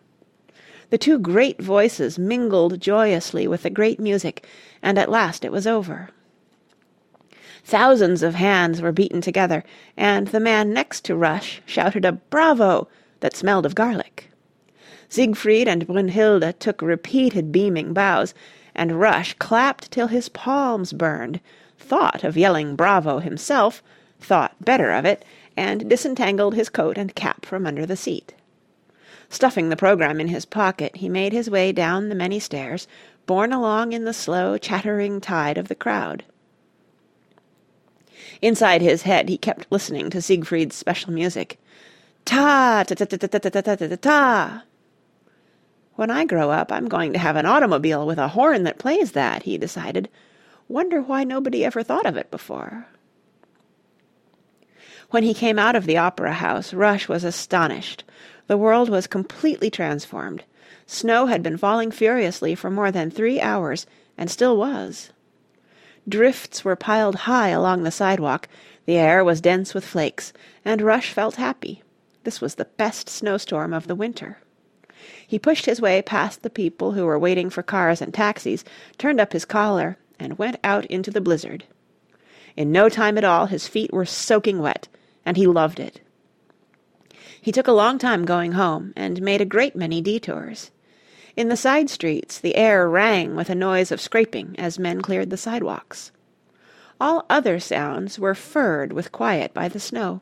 The 0.90 0.98
two 0.98 1.18
great 1.18 1.62
voices 1.62 2.20
mingled 2.20 2.82
joyously 2.82 3.48
with 3.48 3.64
the 3.64 3.70
great 3.70 4.02
music, 4.02 4.46
and 4.82 4.98
at 4.98 5.10
last 5.10 5.46
it 5.46 5.52
was 5.54 5.66
over. 5.66 6.10
Thousands 7.64 8.22
of 8.22 8.36
hands 8.36 8.82
were 8.82 8.92
beaten 8.92 9.22
together, 9.22 9.64
and 9.96 10.28
the 10.28 10.42
man 10.42 10.74
next 10.74 11.06
to 11.06 11.16
Rush 11.16 11.62
shouted 11.66 12.04
a 12.04 12.12
"Bravo!" 12.12 12.90
That 13.20 13.36
smelled 13.36 13.66
of 13.66 13.76
garlic. 13.76 14.30
Siegfried 15.10 15.68
and 15.68 15.88
Brünnhilde 15.88 16.58
took 16.60 16.82
repeated 16.82 17.52
beaming 17.52 17.94
bows, 17.94 18.34
and 18.74 19.00
Rush 19.00 19.34
clapped 19.36 19.92
till 19.92 20.08
his 20.08 20.30
palms 20.30 20.94
burned, 20.94 21.40
thought 21.78 22.24
of 22.24 22.38
yelling 22.38 22.76
bravo 22.76 23.20
himself, 23.20 23.82
thought 24.20 24.56
better 24.64 24.92
of 24.92 25.06
it, 25.06 25.24
and 25.56 25.90
disentangled 25.90 26.56
his 26.56 26.70
coat 26.70 26.98
and 26.98 27.16
cap 27.16 27.46
from 27.46 27.66
under 27.66 27.86
the 27.86 27.96
seat. 27.96 28.34
Stuffing 29.30 29.70
the 29.70 29.76
programme 29.76 30.20
in 30.20 30.28
his 30.28 30.46
pocket, 30.46 30.98
he 30.98 31.10
made 31.10 31.34
his 31.34 31.50
way 31.50 31.72
down 31.72 32.10
the 32.10 32.16
many 32.16 32.40
stairs, 32.40 32.88
borne 33.26 33.54
along 33.54 33.94
in 33.94 34.06
the 34.06 34.14
slow, 34.14 34.58
chattering 34.58 35.20
tide 35.20 35.58
of 35.58 35.68
the 35.68 35.76
crowd. 35.76 36.24
Inside 38.42 38.82
his 38.82 39.04
head 39.04 39.30
he 39.30 39.38
kept 39.38 39.72
listening 39.72 40.10
to 40.10 40.22
Siegfried's 40.22 40.76
special 40.76 41.12
music. 41.12 41.60
Ta 42.26 42.84
ta 42.86 42.96
ta 42.96 43.06
ta 43.06 43.16
ta 43.18 43.28
ta 43.28 43.50
ta 43.50 43.62
ta 43.62 43.76
ta 43.76 43.96
ta. 43.96 44.64
When 45.94 46.12
I 46.12 46.26
grow 46.26 46.50
up 46.52 46.72
I'm 46.72 46.88
going 46.88 47.14
to 47.14 47.20
have 47.20 47.36
an 47.36 47.46
automobile 47.46 48.06
with 48.06 48.18
a 48.18 48.30
horn 48.30 48.64
that 48.64 48.80
plays 48.80 49.14
that, 49.14 49.44
he 49.44 49.58
decided. 49.58 50.10
Wonder 50.68 51.02
why 51.02 51.24
nobody 51.24 51.64
ever 51.64 51.84
thought 51.84 52.06
of 52.06 52.18
it 52.18 52.32
before. 52.32 52.88
When 55.12 55.24
he 55.24 55.34
came 55.34 55.60
out 55.60 55.76
of 55.76 55.86
the 55.86 55.98
opera 55.98 56.34
house, 56.34 56.74
Rush 56.74 57.08
was 57.08 57.24
astonished. 57.24 58.04
The 58.48 58.58
world 58.58 58.90
was 58.90 59.08
completely 59.08 59.70
transformed. 59.70 60.44
Snow 60.88 61.28
had 61.28 61.44
been 61.44 61.58
falling 61.58 61.92
furiously 61.92 62.56
for 62.56 62.70
more 62.70 62.92
than 62.92 63.10
three 63.10 63.40
hours, 63.40 63.86
and 64.18 64.30
still 64.30 64.58
was. 64.58 65.12
Drifts 66.10 66.66
were 66.66 66.76
piled 66.76 67.16
high 67.16 67.50
along 67.50 67.84
the 67.84 67.92
sidewalk, 67.92 68.48
the 68.86 68.98
air 68.98 69.24
was 69.24 69.42
dense 69.42 69.74
with 69.74 69.86
flakes, 69.86 70.34
and 70.64 70.82
Rush 70.82 71.12
felt 71.12 71.36
happy. 71.36 71.82
This 72.26 72.42
was 72.42 72.56
the 72.56 72.66
best 72.66 73.08
snowstorm 73.08 73.72
of 73.72 73.86
the 73.86 73.96
winter. 73.96 74.40
He 75.28 75.38
pushed 75.38 75.68
his 75.68 75.80
way 75.80 76.02
past 76.02 76.42
the 76.42 76.50
people 76.50 76.94
who 76.94 77.06
were 77.06 77.20
waiting 77.20 77.52
for 77.52 77.62
cars 77.62 78.02
and 78.02 78.12
taxis, 78.12 78.66
turned 78.98 79.22
up 79.22 79.32
his 79.32 79.46
collar, 79.46 80.00
and 80.20 80.40
went 80.40 80.58
out 80.64 80.86
into 80.88 81.12
the 81.12 81.22
blizzard. 81.22 81.66
In 82.58 82.72
no 82.72 82.90
time 82.90 83.20
at 83.20 83.24
all 83.24 83.46
his 83.46 83.68
feet 83.68 83.94
were 83.94 84.06
soaking 84.06 84.58
wet, 84.58 84.88
and 85.24 85.38
he 85.38 85.46
loved 85.46 85.80
it. 85.80 86.02
He 87.40 87.52
took 87.52 87.68
a 87.68 87.72
long 87.72 88.00
time 88.00 88.26
going 88.26 88.54
home, 88.54 88.92
and 88.96 89.22
made 89.22 89.42
a 89.42 89.46
great 89.46 89.76
many 89.76 90.02
detours. 90.02 90.72
In 91.36 91.50
the 91.50 91.56
side 91.56 91.92
streets 91.92 92.40
the 92.40 92.56
air 92.56 92.90
rang 92.90 93.36
with 93.36 93.52
a 93.52 93.56
noise 93.56 93.92
of 93.92 94.02
scraping 94.02 94.56
as 94.58 94.80
men 94.80 95.02
cleared 95.02 95.30
the 95.30 95.38
sidewalks. 95.38 96.12
All 97.00 97.26
other 97.30 97.60
sounds 97.60 98.18
were 98.18 98.34
furred 98.34 98.94
with 98.94 99.12
quiet 99.12 99.54
by 99.54 99.68
the 99.68 99.80
snow. 99.80 100.22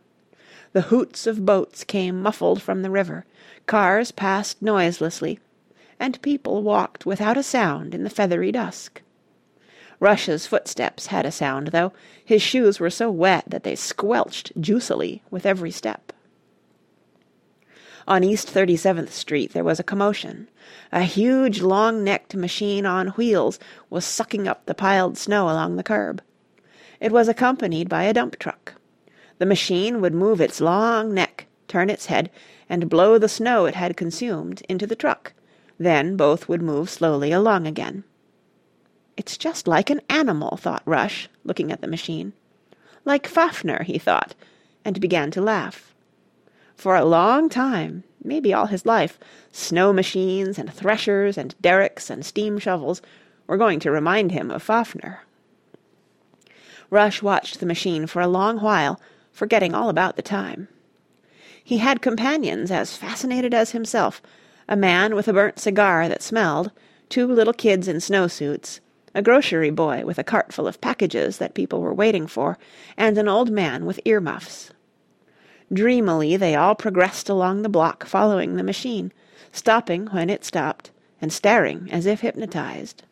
The 0.73 0.81
hoots 0.81 1.27
of 1.27 1.45
boats 1.45 1.83
came 1.83 2.21
muffled 2.21 2.61
from 2.61 2.81
the 2.81 2.89
river, 2.89 3.25
cars 3.67 4.11
passed 4.11 4.59
noiselessly, 4.59 5.39
and 5.99 6.21
people 6.23 6.63
walked 6.63 7.05
without 7.05 7.37
a 7.37 7.43
sound 7.43 7.93
in 7.93 8.03
the 8.03 8.09
feathery 8.09 8.51
dusk. 8.51 9.03
Rush's 9.99 10.47
footsteps 10.47 11.07
had 11.07 11.27
a 11.27 11.31
sound, 11.31 11.67
though; 11.67 11.93
his 12.25 12.41
shoes 12.41 12.79
were 12.79 12.89
so 12.89 13.11
wet 13.11 13.43
that 13.47 13.63
they 13.63 13.75
squelched 13.75 14.59
juicily 14.59 15.21
with 15.29 15.45
every 15.45 15.69
step. 15.69 16.11
On 18.07 18.23
East 18.23 18.49
Thirty 18.49 18.75
seventh 18.75 19.13
Street 19.13 19.53
there 19.53 19.63
was 19.63 19.79
a 19.79 19.83
commotion. 19.83 20.49
A 20.91 21.03
huge 21.03 21.61
long 21.61 22.03
necked 22.03 22.35
machine 22.35 22.87
on 22.87 23.09
wheels 23.09 23.59
was 23.91 24.05
sucking 24.05 24.47
up 24.47 24.65
the 24.65 24.73
piled 24.73 25.19
snow 25.19 25.45
along 25.45 25.75
the 25.75 25.83
curb. 25.83 26.21
It 26.99 27.11
was 27.11 27.27
accompanied 27.27 27.87
by 27.87 28.03
a 28.05 28.13
dump 28.13 28.39
truck. 28.39 28.73
The 29.43 29.47
machine 29.47 29.99
would 29.99 30.13
move 30.13 30.39
its 30.39 30.61
long 30.61 31.13
neck, 31.13 31.47
turn 31.67 31.89
its 31.89 32.05
head, 32.05 32.31
and 32.69 32.89
blow 32.89 33.17
the 33.17 33.27
snow 33.27 33.65
it 33.65 33.75
had 33.75 33.97
consumed 33.97 34.61
into 34.69 34.87
the 34.87 34.95
truck; 34.95 35.33
then 35.77 36.15
both 36.15 36.47
would 36.47 36.61
move 36.61 36.89
slowly 36.89 37.33
along 37.33 37.67
again. 37.67 38.05
"It's 39.17 39.37
just 39.37 39.67
like 39.67 39.89
an 39.89 39.99
animal," 40.07 40.55
thought 40.55 40.81
Rush, 40.85 41.27
looking 41.43 41.73
at 41.73 41.81
the 41.81 41.89
machine. 41.89 42.31
"Like 43.03 43.27
Fafner," 43.27 43.83
he 43.83 43.97
thought, 43.97 44.33
and 44.85 45.01
began 45.01 45.29
to 45.31 45.41
laugh. 45.41 45.93
For 46.77 46.95
a 46.95 47.03
long 47.03 47.49
time, 47.49 48.05
maybe 48.23 48.53
all 48.53 48.67
his 48.67 48.85
life, 48.85 49.19
snow 49.51 49.91
machines 49.91 50.57
and 50.57 50.71
threshers 50.73 51.37
and 51.37 51.53
derricks 51.59 52.09
and 52.09 52.25
steam 52.25 52.59
shovels 52.59 53.01
were 53.45 53.57
going 53.57 53.81
to 53.81 53.91
remind 53.91 54.31
him 54.31 54.49
of 54.49 54.63
Fafner. 54.63 55.17
Rush 56.89 57.21
watched 57.21 57.59
the 57.59 57.65
machine 57.65 58.07
for 58.07 58.21
a 58.21 58.27
long 58.29 58.61
while 58.61 59.01
forgetting 59.33 59.73
all 59.73 59.89
about 59.89 60.15
the 60.15 60.21
time. 60.21 60.69
He 61.61 61.79
had 61.79 62.01
companions 62.01 62.71
as 62.71 62.95
fascinated 62.95 63.53
as 63.53 63.71
himself, 63.71 64.21
a 64.69 64.77
man 64.77 65.15
with 65.15 65.27
a 65.27 65.33
burnt 65.33 65.59
cigar 65.59 66.07
that 66.07 66.21
smelled, 66.23 66.71
two 67.09 67.27
little 67.27 67.53
kids 67.53 67.87
in 67.87 67.97
snowsuits, 67.97 68.79
a 69.13 69.21
grocery 69.21 69.69
boy 69.69 70.05
with 70.05 70.17
a 70.17 70.23
cart 70.23 70.53
full 70.53 70.67
of 70.67 70.81
packages 70.81 71.37
that 71.37 71.53
people 71.53 71.81
were 71.81 71.93
waiting 71.93 72.27
for, 72.27 72.57
and 72.95 73.17
an 73.17 73.27
old 73.27 73.51
man 73.51 73.85
with 73.85 73.99
ear 74.05 74.21
muffs. 74.21 74.71
Dreamily 75.71 76.37
they 76.37 76.55
all 76.55 76.75
progressed 76.75 77.29
along 77.29 77.61
the 77.61 77.69
block 77.69 78.05
following 78.05 78.55
the 78.55 78.63
machine, 78.63 79.11
stopping 79.51 80.07
when 80.07 80.29
it 80.29 80.45
stopped, 80.45 80.91
and 81.21 81.31
staring 81.31 81.89
as 81.91 82.05
if 82.05 82.21
hypnotized. 82.21 83.03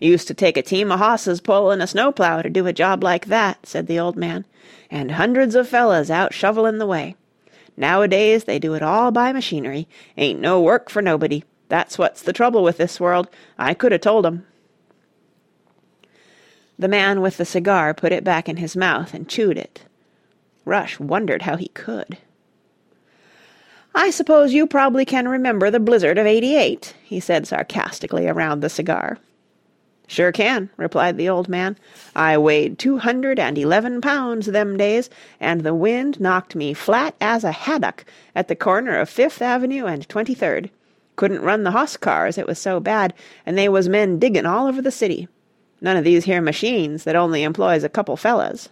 "Used 0.00 0.26
to 0.28 0.34
take 0.34 0.56
a 0.56 0.62
team 0.62 0.90
of 0.90 0.98
hosses 0.98 1.40
pullin' 1.40 1.80
a 1.80 1.86
snowplow 1.86 2.42
to 2.42 2.50
do 2.50 2.66
a 2.66 2.72
job 2.72 3.04
like 3.04 3.26
that," 3.26 3.66
said 3.66 3.86
the 3.86 3.98
old 3.98 4.16
man, 4.16 4.44
"and 4.90 5.12
hundreds 5.12 5.54
of 5.54 5.68
fellas 5.68 6.10
out 6.10 6.32
shovelin' 6.34 6.78
the 6.78 6.86
way. 6.86 7.16
Nowadays 7.76 8.44
they 8.44 8.58
do 8.58 8.74
it 8.74 8.82
all 8.82 9.10
by 9.10 9.32
machinery. 9.32 9.88
Ain't 10.16 10.40
no 10.40 10.60
work 10.60 10.90
for 10.90 11.00
nobody. 11.00 11.44
That's 11.68 11.96
what's 11.98 12.22
the 12.22 12.32
trouble 12.32 12.62
with 12.62 12.76
this 12.76 13.00
world. 13.00 13.28
I 13.58 13.74
could 13.74 13.92
'a 13.92 13.98
told 13.98 14.26
'em." 14.26 14.46
The 16.78 16.88
man 16.88 17.20
with 17.20 17.36
the 17.36 17.44
cigar 17.44 17.94
put 17.94 18.12
it 18.12 18.24
back 18.24 18.48
in 18.48 18.58
his 18.58 18.76
mouth 18.76 19.14
and 19.14 19.28
chewed 19.28 19.56
it. 19.56 19.82
Rush 20.64 21.00
wondered 21.00 21.42
how 21.42 21.56
he 21.56 21.68
could. 21.68 22.18
"I 23.94 24.10
suppose 24.10 24.52
you 24.52 24.66
prob'ly 24.66 25.04
can 25.04 25.28
remember 25.28 25.70
the 25.70 25.80
blizzard 25.80 26.18
of 26.18 26.26
'88," 26.26 26.94
he 27.02 27.20
said 27.20 27.46
sarcastically 27.46 28.28
around 28.28 28.60
the 28.60 28.68
cigar. 28.68 29.18
"Sure 30.12 30.30
can," 30.30 30.68
replied 30.76 31.16
the 31.16 31.26
old 31.26 31.48
man. 31.48 31.74
"I 32.14 32.36
weighed 32.36 32.78
two 32.78 32.98
hundred 32.98 33.38
and 33.38 33.56
eleven 33.56 34.02
pounds 34.02 34.44
them 34.44 34.76
days, 34.76 35.08
and 35.40 35.62
the 35.62 35.72
wind 35.72 36.20
knocked 36.20 36.54
me 36.54 36.74
flat 36.74 37.14
as 37.18 37.44
a 37.44 37.52
haddock 37.52 38.04
at 38.34 38.46
the 38.46 38.54
corner 38.54 38.98
of 38.98 39.08
Fifth 39.08 39.40
Avenue 39.40 39.86
and 39.86 40.06
Twenty 40.10 40.34
third. 40.34 40.68
Couldn't 41.16 41.40
run 41.40 41.62
the 41.62 41.70
hoss 41.70 41.96
cars, 41.96 42.36
it 42.36 42.46
was 42.46 42.58
so 42.58 42.78
bad, 42.78 43.14
and 43.46 43.56
they 43.56 43.70
was 43.70 43.88
men 43.88 44.18
diggin' 44.18 44.44
all 44.44 44.66
over 44.66 44.82
the 44.82 44.90
city. 44.90 45.28
None 45.80 45.96
of 45.96 46.04
these 46.04 46.26
here 46.26 46.42
machines 46.42 47.04
that 47.04 47.16
only 47.16 47.42
employs 47.42 47.82
a 47.82 47.88
couple 47.88 48.18
fellas." 48.18 48.68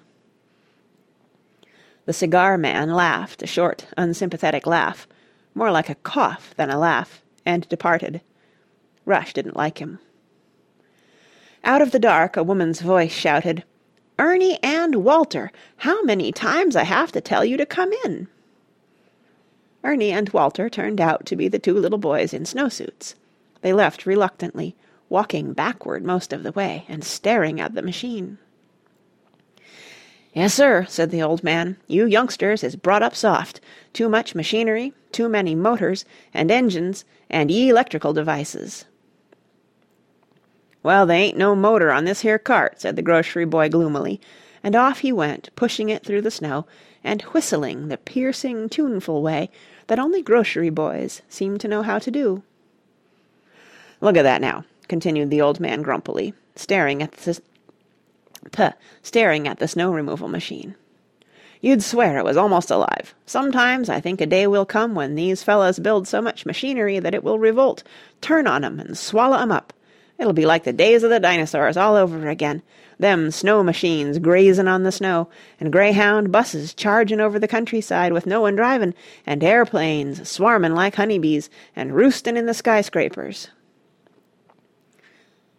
The 2.04 2.12
cigar 2.12 2.58
man 2.58 2.92
laughed 2.92 3.42
a 3.42 3.46
short, 3.46 3.86
unsympathetic 3.96 4.66
laugh, 4.66 5.08
more 5.54 5.70
like 5.70 5.88
a 5.88 5.94
cough 5.94 6.52
than 6.58 6.68
a 6.68 6.78
laugh, 6.78 7.22
and 7.46 7.66
departed. 7.70 8.20
Rush 9.06 9.32
didn't 9.32 9.56
like 9.56 9.78
him. 9.78 10.00
Out 11.64 11.82
of 11.82 11.90
the 11.90 11.98
dark 11.98 12.36
a 12.36 12.42
woman's 12.42 12.80
voice 12.80 13.12
shouted, 13.12 13.64
"Ernie 14.18 14.58
and 14.62 14.96
Walter! 14.96 15.52
How 15.78 16.02
many 16.02 16.32
times 16.32 16.74
I 16.74 16.84
have 16.84 17.12
to 17.12 17.20
tell 17.20 17.44
you 17.44 17.56
to 17.56 17.66
come 17.66 17.92
in!" 18.04 18.28
Ernie 19.84 20.12
and 20.12 20.28
Walter 20.30 20.68
turned 20.68 21.00
out 21.00 21.26
to 21.26 21.36
be 21.36 21.48
the 21.48 21.58
two 21.58 21.74
little 21.74 21.98
boys 21.98 22.34
in 22.34 22.44
snowsuits. 22.44 23.14
They 23.62 23.72
left 23.72 24.06
reluctantly, 24.06 24.74
walking 25.08 25.52
backward 25.52 26.04
most 26.04 26.32
of 26.32 26.42
the 26.42 26.52
way, 26.52 26.84
and 26.88 27.04
staring 27.04 27.60
at 27.60 27.74
the 27.74 27.82
machine. 27.82 28.38
"Yes, 30.32 30.54
sir," 30.54 30.86
said 30.88 31.10
the 31.10 31.22
old 31.22 31.42
man. 31.42 31.76
"You 31.86 32.06
youngsters 32.06 32.62
is 32.62 32.76
brought 32.76 33.02
up 33.02 33.14
soft. 33.14 33.60
Too 33.92 34.08
much 34.08 34.34
machinery, 34.34 34.92
too 35.12 35.28
many 35.28 35.54
motors, 35.54 36.04
and 36.32 36.50
engines, 36.50 37.04
and 37.28 37.50
ye 37.50 37.68
electrical 37.68 38.12
devices. 38.12 38.84
"Well, 40.82 41.04
they 41.04 41.16
ain't 41.16 41.36
no 41.36 41.54
motor 41.54 41.92
on 41.92 42.06
this 42.06 42.22
here 42.22 42.38
cart," 42.38 42.80
said 42.80 42.96
the 42.96 43.02
grocery 43.02 43.44
boy 43.44 43.68
gloomily, 43.68 44.18
and 44.62 44.74
off 44.74 45.00
he 45.00 45.12
went 45.12 45.50
pushing 45.54 45.90
it 45.90 46.04
through 46.06 46.22
the 46.22 46.30
snow, 46.30 46.64
and 47.04 47.20
whistling 47.20 47.88
the 47.88 47.98
piercing, 47.98 48.70
tuneful 48.70 49.20
way 49.20 49.50
that 49.88 49.98
only 49.98 50.22
grocery 50.22 50.70
boys 50.70 51.20
seem 51.28 51.58
to 51.58 51.68
know 51.68 51.82
how 51.82 51.98
to 51.98 52.10
do. 52.10 52.42
"Look 54.00 54.16
at 54.16 54.22
that 54.22 54.40
now," 54.40 54.64
continued 54.88 55.28
the 55.28 55.42
old 55.42 55.60
man 55.60 55.82
grumpily, 55.82 56.32
staring 56.56 57.02
at 57.02 57.12
the 57.12 57.40
puh, 58.50 58.72
staring 59.02 59.46
at 59.46 59.58
the 59.58 59.68
snow 59.68 59.92
removal 59.92 60.28
machine. 60.28 60.76
You'd 61.60 61.82
swear 61.82 62.16
it 62.16 62.24
was 62.24 62.38
almost 62.38 62.70
alive. 62.70 63.14
Sometimes 63.26 63.90
I 63.90 64.00
think 64.00 64.22
a 64.22 64.26
day 64.26 64.46
will 64.46 64.64
come 64.64 64.94
when 64.94 65.14
these 65.14 65.42
fellas 65.42 65.78
build 65.78 66.08
so 66.08 66.22
much 66.22 66.46
machinery 66.46 66.98
that 66.98 67.14
it 67.14 67.22
will 67.22 67.38
revolt, 67.38 67.82
turn 68.22 68.46
on 68.46 68.64
'em, 68.64 68.80
and 68.80 68.96
swallow 68.96 69.36
'em 69.36 69.52
up. 69.52 69.74
It'll 70.20 70.34
be 70.34 70.44
like 70.44 70.64
the 70.64 70.72
days 70.74 71.02
of 71.02 71.08
the 71.08 71.18
dinosaurs 71.18 71.78
all 71.78 71.96
over 71.96 72.28
again. 72.28 72.62
Them 72.98 73.30
snow 73.30 73.62
machines 73.62 74.18
grazin' 74.18 74.68
on 74.68 74.82
the 74.82 74.92
snow, 74.92 75.30
and 75.58 75.72
greyhound 75.72 76.30
busses 76.30 76.74
chargin' 76.74 77.22
over 77.22 77.38
the 77.38 77.48
countryside 77.48 78.12
with 78.12 78.26
no 78.26 78.42
one 78.42 78.54
drivin', 78.54 78.94
and 79.24 79.42
airplanes 79.42 80.28
swarmin' 80.28 80.74
like 80.74 80.96
honeybees 80.96 81.48
and 81.74 81.96
roostin' 81.96 82.36
in 82.36 82.44
the 82.44 82.52
skyscrapers." 82.52 83.48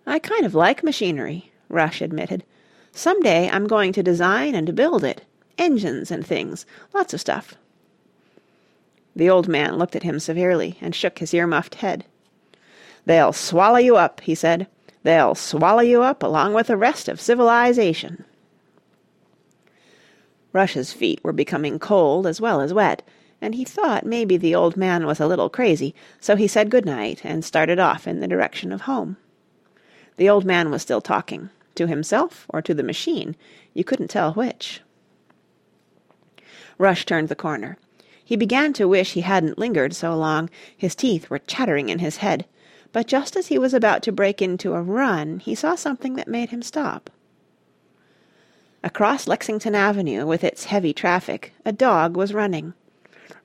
"I 0.05 0.19
kind 0.19 0.45
of 0.45 0.53
like 0.53 0.83
machinery," 0.83 1.51
Rush 1.67 1.99
admitted. 1.99 2.43
"Some 2.91 3.19
day 3.21 3.49
I'm 3.51 3.65
going 3.65 3.93
to 3.93 4.03
design 4.03 4.53
and 4.53 4.75
build 4.75 5.03
it. 5.03 5.23
Engines 5.57 6.11
and 6.11 6.23
things. 6.23 6.67
Lots 6.93 7.15
of 7.15 7.19
stuff." 7.19 7.55
The 9.15 9.29
old 9.29 9.47
man 9.47 9.77
looked 9.77 9.95
at 9.95 10.03
him 10.03 10.19
severely 10.19 10.77
and 10.79 10.93
shook 10.93 11.17
his 11.17 11.33
ear-muffed 11.33 11.75
head. 11.75 12.05
They'll 13.05 13.33
swallow 13.33 13.77
you 13.77 13.95
up, 13.95 14.21
he 14.21 14.35
said. 14.35 14.67
They'll 15.03 15.35
swallow 15.35 15.81
you 15.81 16.03
up 16.03 16.21
along 16.21 16.53
with 16.53 16.67
the 16.67 16.77
rest 16.77 17.07
of 17.07 17.19
civilization. 17.19 18.25
Rush's 20.53 20.93
feet 20.93 21.23
were 21.23 21.33
becoming 21.33 21.79
cold 21.79 22.27
as 22.27 22.39
well 22.39 22.61
as 22.61 22.73
wet, 22.73 23.01
and 23.41 23.55
he 23.55 23.65
thought 23.65 24.05
maybe 24.05 24.37
the 24.37 24.53
old 24.53 24.77
man 24.77 25.05
was 25.05 25.19
a 25.19 25.25
little 25.25 25.49
crazy, 25.49 25.95
so 26.19 26.35
he 26.35 26.47
said 26.47 26.69
good 26.69 26.85
night 26.85 27.21
and 27.23 27.43
started 27.43 27.79
off 27.79 28.07
in 28.07 28.19
the 28.19 28.27
direction 28.27 28.71
of 28.71 28.81
home. 28.81 29.17
The 30.17 30.29
old 30.29 30.45
man 30.45 30.69
was 30.69 30.83
still 30.83 31.01
talking, 31.01 31.49
to 31.75 31.87
himself 31.87 32.45
or 32.49 32.61
to 32.61 32.73
the 32.73 32.83
machine, 32.83 33.35
you 33.73 33.83
couldn't 33.83 34.09
tell 34.09 34.33
which. 34.33 34.81
Rush 36.77 37.05
turned 37.05 37.29
the 37.29 37.35
corner. 37.35 37.77
He 38.23 38.35
began 38.35 38.73
to 38.73 38.87
wish 38.87 39.13
he 39.13 39.21
hadn't 39.21 39.57
lingered 39.57 39.95
so 39.95 40.15
long, 40.15 40.49
his 40.77 40.93
teeth 40.93 41.29
were 41.29 41.39
chattering 41.39 41.89
in 41.89 41.99
his 41.99 42.17
head 42.17 42.45
but 42.93 43.07
just 43.07 43.35
as 43.35 43.47
he 43.47 43.57
was 43.57 43.73
about 43.73 44.03
to 44.03 44.11
break 44.11 44.41
into 44.41 44.73
a 44.73 44.81
run 44.81 45.39
he 45.39 45.55
saw 45.55 45.75
something 45.75 46.15
that 46.15 46.27
made 46.27 46.49
him 46.49 46.61
stop. 46.61 47.09
Across 48.83 49.27
Lexington 49.27 49.75
Avenue 49.75 50.25
with 50.25 50.43
its 50.43 50.65
heavy 50.65 50.93
traffic 50.93 51.53
a 51.63 51.71
dog 51.71 52.17
was 52.17 52.33
running. 52.33 52.73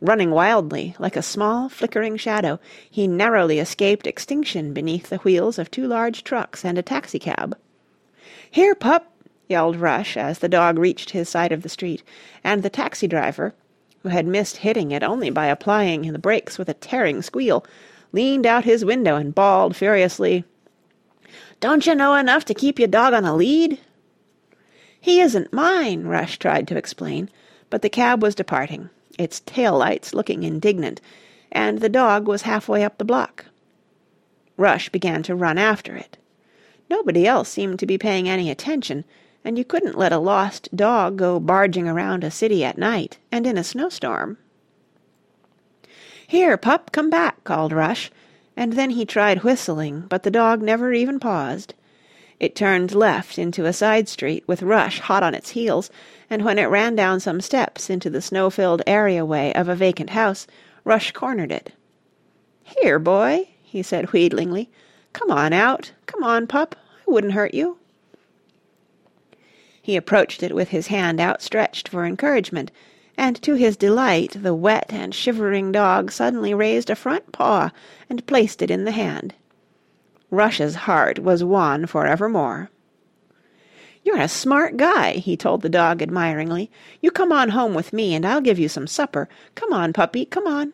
Running 0.01 0.31
wildly, 0.31 0.95
like 0.99 1.17
a 1.17 1.23
small, 1.23 1.69
flickering 1.69 2.17
shadow, 2.17 2.59
he 2.91 3.07
narrowly 3.07 3.59
escaped 3.59 4.07
extinction 4.07 4.73
beneath 4.75 5.09
the 5.09 5.19
wheels 5.19 5.59
of 5.59 5.71
two 5.71 5.87
large 5.87 6.25
trucks 6.25 6.65
and 6.65 6.77
a 6.77 6.83
taxicab. 6.83 7.57
"Here, 8.51 8.75
pup!" 8.75 9.13
yelled 9.49 9.77
Rush 9.77 10.17
as 10.17 10.41
the 10.41 10.49
dog 10.49 10.79
reached 10.79 11.11
his 11.11 11.29
side 11.29 11.53
of 11.53 11.63
the 11.63 11.69
street, 11.69 12.03
and 12.43 12.63
the 12.63 12.71
taxi 12.71 13.07
driver, 13.07 13.55
who 14.03 14.09
had 14.09 14.27
missed 14.27 14.59
hitting 14.59 14.91
it 14.91 15.03
only 15.03 15.31
by 15.31 15.47
applying 15.47 16.13
the 16.13 16.19
brakes 16.19 16.59
with 16.59 16.69
a 16.69 16.75
tearing 16.75 17.23
squeal, 17.23 17.65
leaned 18.13 18.47
out 18.47 18.65
his 18.65 18.85
window 18.85 19.17
and 19.17 19.35
bawled 19.35 19.75
furiously, 19.77 20.45
"Don't 21.61 21.87
you 21.87 21.95
know 21.95 22.15
enough 22.15 22.45
to 22.47 22.55
keep 22.55 22.79
your 22.79 22.89
dog 22.89 23.15
on 23.15 23.25
a 23.25 23.35
lead?" 23.35 23.79
"He 25.01 25.21
isn't 25.21 25.53
mine," 25.53 26.05
Rush 26.05 26.39
tried 26.39 26.69
to 26.69 26.77
explain, 26.77 27.31
but 27.71 27.83
the 27.83 27.89
cab 27.89 28.23
was 28.23 28.35
departing, 28.35 28.91
its 29.19 29.41
tail 29.47 29.79
lights 29.79 30.15
looking 30.15 30.43
indignant, 30.43 31.01
and 31.51 31.79
the 31.79 31.89
dog 31.89 32.27
was 32.29 32.43
halfway 32.43 32.85
up 32.85 32.99
the 32.99 33.05
block. 33.05 33.47
Rush 34.57 34.89
began 34.89 35.23
to 35.25 35.35
run 35.35 35.59
after 35.59 35.95
it. 35.97 36.17
Nobody 36.89 37.27
else 37.27 37.49
seemed 37.49 37.79
to 37.81 37.87
be 37.87 37.99
paying 37.99 38.29
any 38.29 38.51
attention, 38.51 39.05
and 39.45 39.59
you 39.59 39.65
couldn't 39.65 39.99
let 39.99 40.13
a 40.13 40.19
lost 40.19 40.69
dog 40.75 41.17
go 41.17 41.39
barging 41.39 41.89
around 41.89 42.25
a 42.25 42.31
city 42.31 42.65
at 42.65 42.79
night 42.79 43.19
and 43.31 43.47
in 43.47 43.59
a 43.59 43.65
snowstorm. 43.65 44.39
"Here, 46.29 46.57
pup, 46.57 46.91
come 46.91 47.09
back," 47.09 47.45
called 47.45 47.73
Rush, 47.73 48.11
and 48.57 48.73
then 48.73 48.91
he 48.91 49.05
tried 49.05 49.45
whistling, 49.45 50.07
but 50.09 50.25
the 50.25 50.31
dog 50.31 50.61
never 50.61 50.93
even 50.93 51.21
paused. 51.21 51.73
It 52.41 52.57
turned 52.57 52.97
left 52.97 53.39
into 53.39 53.65
a 53.65 53.73
side 53.73 54.09
street 54.09 54.43
with 54.49 54.61
Rush 54.65 54.99
hot 54.99 55.23
on 55.23 55.37
its 55.37 55.51
heels, 55.51 55.89
and 56.29 56.45
when 56.45 56.59
it 56.59 56.65
ran 56.65 56.97
down 56.97 57.21
some 57.21 57.41
steps 57.41 57.89
into 57.89 58.11
the 58.11 58.21
snow-filled 58.21 58.83
areaway 58.89 59.53
of 59.55 59.69
a 59.69 59.77
vacant 59.77 60.11
house, 60.11 60.49
Rush 60.83 61.13
cornered 61.13 61.53
it. 61.53 61.71
"Here, 62.65 62.99
boy," 62.99 63.47
he 63.63 63.81
said 63.85 64.07
wheedlingly. 64.07 64.69
"Come 65.13 65.31
on 65.31 65.53
out. 65.53 65.93
Come 66.07 66.25
on, 66.25 66.49
pup. 66.49 66.75
I 67.07 67.11
wouldn't 67.13 67.35
hurt 67.35 67.55
you." 67.55 67.79
He 69.81 69.95
approached 69.95 70.43
it 70.43 70.57
with 70.57 70.71
his 70.71 70.89
hand 70.89 71.21
outstretched 71.21 71.89
for 71.89 72.05
encouragement 72.05 72.73
and 73.17 73.41
to 73.43 73.55
his 73.55 73.77
delight 73.77 74.37
the 74.43 74.55
wet 74.55 74.87
and 74.91 75.15
shivering 75.15 75.73
dog 75.73 76.11
suddenly 76.11 76.53
raised 76.53 76.91
a 76.91 76.95
front 76.95 77.33
paw 77.33 77.71
and 78.09 78.27
placed 78.27 78.63
it 78.63 78.71
in 78.71 78.85
the 78.85 78.93
hand. 78.93 79.35
Rush's 80.31 80.75
heart 80.75 81.19
was 81.19 81.45
won 81.45 81.87
for 81.87 82.07
evermore. 82.07 82.71
"You're 84.05 84.21
a 84.21 84.29
smart 84.29 84.77
guy," 84.77 85.13
he 85.13 85.37
told 85.37 85.63
the 85.63 85.69
dog 85.69 86.03
admiringly. 86.03 86.71
"You 87.01 87.11
come 87.11 87.33
on 87.33 87.51
home 87.51 87.75
with 87.75 87.93
me 87.93 88.15
and 88.15 88.25
I'll 88.25 88.41
give 88.41 88.59
you 88.59 88.69
some 88.69 88.87
supper. 88.87 89.29
Come 89.55 89.73
on, 89.73 89.93
puppy, 89.93 90.25
come 90.25 90.47
on." 90.47 90.73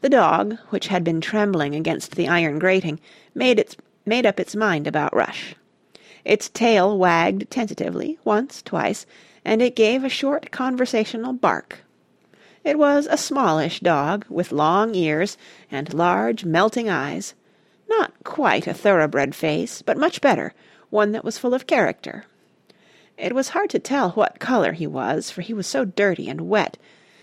The 0.00 0.08
dog, 0.08 0.58
which 0.70 0.88
had 0.88 1.04
been 1.04 1.20
trembling 1.20 1.74
against 1.74 2.16
the 2.16 2.28
iron 2.28 2.58
grating, 2.58 3.00
made 3.34 3.58
its 3.58 3.76
made 4.04 4.26
up 4.26 4.40
its 4.40 4.56
mind 4.56 4.86
about 4.86 5.14
Rush. 5.14 5.54
Its 6.24 6.48
tail 6.48 6.98
wagged 6.98 7.50
tentatively, 7.50 8.18
once, 8.24 8.62
twice, 8.62 9.06
and 9.44 9.60
it 9.60 9.76
gave 9.76 10.04
a 10.04 10.08
short 10.08 10.50
conversational 10.50 11.32
bark. 11.32 11.84
It 12.64 12.78
was 12.78 13.08
a 13.10 13.16
smallish 13.16 13.80
dog 13.80 14.24
with 14.28 14.52
long 14.52 14.94
ears 14.94 15.36
and 15.70 15.92
large 15.92 16.44
melting 16.44 16.88
eyes, 16.88 17.34
not 17.88 18.12
quite 18.24 18.66
a 18.66 18.74
thoroughbred 18.74 19.34
face, 19.34 19.82
but 19.82 19.96
much 19.98 20.20
better, 20.20 20.54
one 20.90 21.12
that 21.12 21.24
was 21.24 21.38
full 21.38 21.54
of 21.54 21.66
character. 21.66 22.24
It 23.18 23.34
was 23.34 23.50
hard 23.50 23.70
to 23.70 23.78
tell 23.78 24.10
what 24.10 24.38
colour 24.38 24.72
he 24.72 24.86
was, 24.86 25.30
for 25.30 25.42
he 25.42 25.52
was 25.52 25.66
so 25.66 25.84
dirty 25.84 26.28
and 26.28 26.48
wet, 26.48 26.78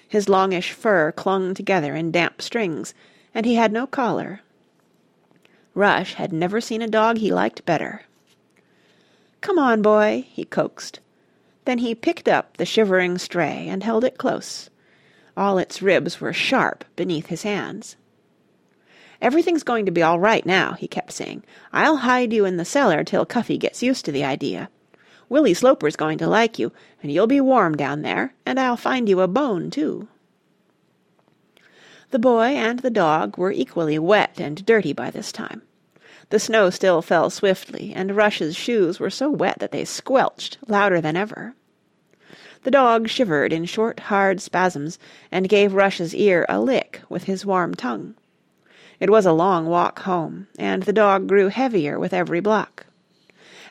his 0.08 0.27
longish 0.27 0.71
fur 0.71 1.12
clung 1.12 1.53
together 1.53 1.95
in 1.95 2.12
damp 2.12 2.41
strings, 2.41 2.93
and 3.34 3.45
he 3.45 3.55
had 3.55 3.71
no 3.71 3.88
collar. 3.88 4.41
Rush 5.73 6.15
had 6.15 6.34
never 6.34 6.60
seen 6.60 6.82
a 6.82 6.88
dog 6.88 7.17
he 7.17 7.32
liked 7.32 7.65
better. 7.65 8.03
"Come 9.39 9.58
on, 9.58 9.82
boy," 9.82 10.25
he 10.29 10.43
coaxed. 10.45 10.99
Then 11.69 11.77
he 11.77 11.93
picked 11.93 12.27
up 12.27 12.58
the 12.58 12.65
shivering 12.65 13.19
stray 13.19 13.67
and 13.69 13.84
held 13.84 14.03
it 14.03 14.17
close. 14.17 14.71
All 15.38 15.60
its 15.60 15.84
ribs 15.84 16.19
were 16.19 16.34
sharp 16.34 16.84
beneath 16.95 17.27
his 17.27 17.43
hands. 17.43 17.95
Everything's 19.21 19.62
going 19.62 19.86
to 19.86 19.91
be 19.91 20.01
all 20.01 20.19
right 20.19 20.43
now, 20.47 20.73
he 20.73 20.88
kept 20.88 21.12
saying. 21.12 21.43
I'll 21.71 21.97
hide 21.97 22.34
you 22.34 22.43
in 22.43 22.58
the 22.58 22.65
cellar 22.65 23.03
till 23.03 23.23
Cuffy 23.23 23.60
gets 23.60 23.84
used 23.84 24.03
to 24.05 24.12
the 24.12 24.23
idea. 24.23 24.71
Willie 25.29 25.53
Sloper's 25.53 25.95
going 25.95 26.17
to 26.17 26.27
like 26.27 26.58
you, 26.58 26.71
and 27.03 27.12
you'll 27.12 27.27
be 27.27 27.39
warm 27.39 27.77
down 27.77 28.01
there, 28.01 28.34
and 28.47 28.60
I'll 28.60 28.75
find 28.75 29.08
you 29.08 29.21
a 29.21 29.27
bone, 29.27 29.69
too. 29.69 30.08
The 32.10 32.17
boy 32.17 32.45
and 32.45 32.79
the 32.79 32.89
dog 32.89 33.38
were 33.38 33.51
equally 33.51 33.99
wet 33.99 34.39
and 34.39 34.65
dirty 34.65 34.91
by 34.91 35.12
this 35.12 35.32
time. 35.32 35.62
The 36.32 36.39
snow 36.39 36.71
still 36.71 37.03
fell 37.03 37.29
swiftly, 37.29 37.93
and 37.95 38.15
Rush's 38.15 38.55
shoes 38.55 38.99
were 38.99 39.12
so 39.12 39.29
wet 39.29 39.60
that 39.60 39.71
they 39.71 39.86
squelched 39.86 40.58
louder 40.67 40.99
than 40.99 41.15
ever. 41.15 41.53
The 42.63 42.72
dog 42.72 43.08
shivered 43.08 43.54
in 43.54 43.65
short, 43.65 44.00
hard 44.02 44.41
spasms 44.41 45.00
and 45.32 45.48
gave 45.48 45.74
Rush's 45.74 46.13
ear 46.13 46.45
a 46.50 46.60
lick 46.60 47.02
with 47.08 47.24
his 47.24 47.45
warm 47.45 47.74
tongue. 47.74 48.15
It 49.00 49.10
was 49.10 49.26
a 49.26 49.32
long 49.32 49.65
walk 49.65 50.00
home, 50.00 50.48
and 50.58 50.84
the 50.84 50.91
dog 50.91 51.28
grew 51.28 51.48
heavier 51.48 51.98
with 51.98 52.13
every 52.13 52.41
block. 52.41 52.86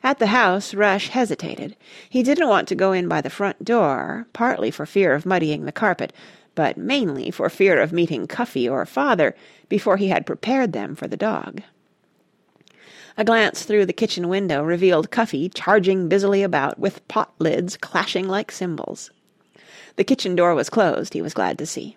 At 0.03 0.19
the 0.19 0.29
house 0.29 0.73
Rush 0.73 1.09
hesitated. 1.09 1.77
He 2.09 2.23
didn't 2.23 2.49
want 2.49 2.67
to 2.69 2.75
go 2.75 2.93
in 2.93 3.09
by 3.09 3.21
the 3.21 3.31
front 3.31 3.65
door, 3.65 4.27
partly 4.33 4.71
for 4.71 4.87
fear 4.87 5.13
of 5.13 5.27
muddying 5.27 5.67
the 5.67 5.73
carpet, 5.73 6.13
but 6.55 6.77
mainly 6.79 7.31
for 7.31 7.51
fear 7.51 7.81
of 7.81 7.93
meeting 7.93 8.27
Cuffy 8.27 8.69
or 8.69 8.87
Father 8.87 9.35
before 9.69 9.99
he 9.99 10.09
had 10.09 10.25
prepared 10.25 10.73
them 10.73 10.95
for 10.95 11.07
the 11.07 11.17
dog. 11.17 11.63
A 13.21 13.25
glance 13.25 13.65
through 13.65 13.87
the 13.87 13.93
kitchen 13.93 14.29
window 14.29 14.63
revealed 14.63 15.11
Cuffy 15.11 15.49
charging 15.49 16.09
busily 16.09 16.45
about 16.45 16.79
with 16.79 17.07
pot 17.09 17.33
lids 17.41 17.77
clashing 17.77 18.29
like 18.29 18.53
cymbals. 18.53 19.11
The 19.97 20.05
kitchen 20.05 20.37
door 20.37 20.55
was 20.55 20.71
closed, 20.71 21.15
he 21.15 21.21
was 21.21 21.35
glad 21.35 21.59
to 21.59 21.67
see. 21.67 21.97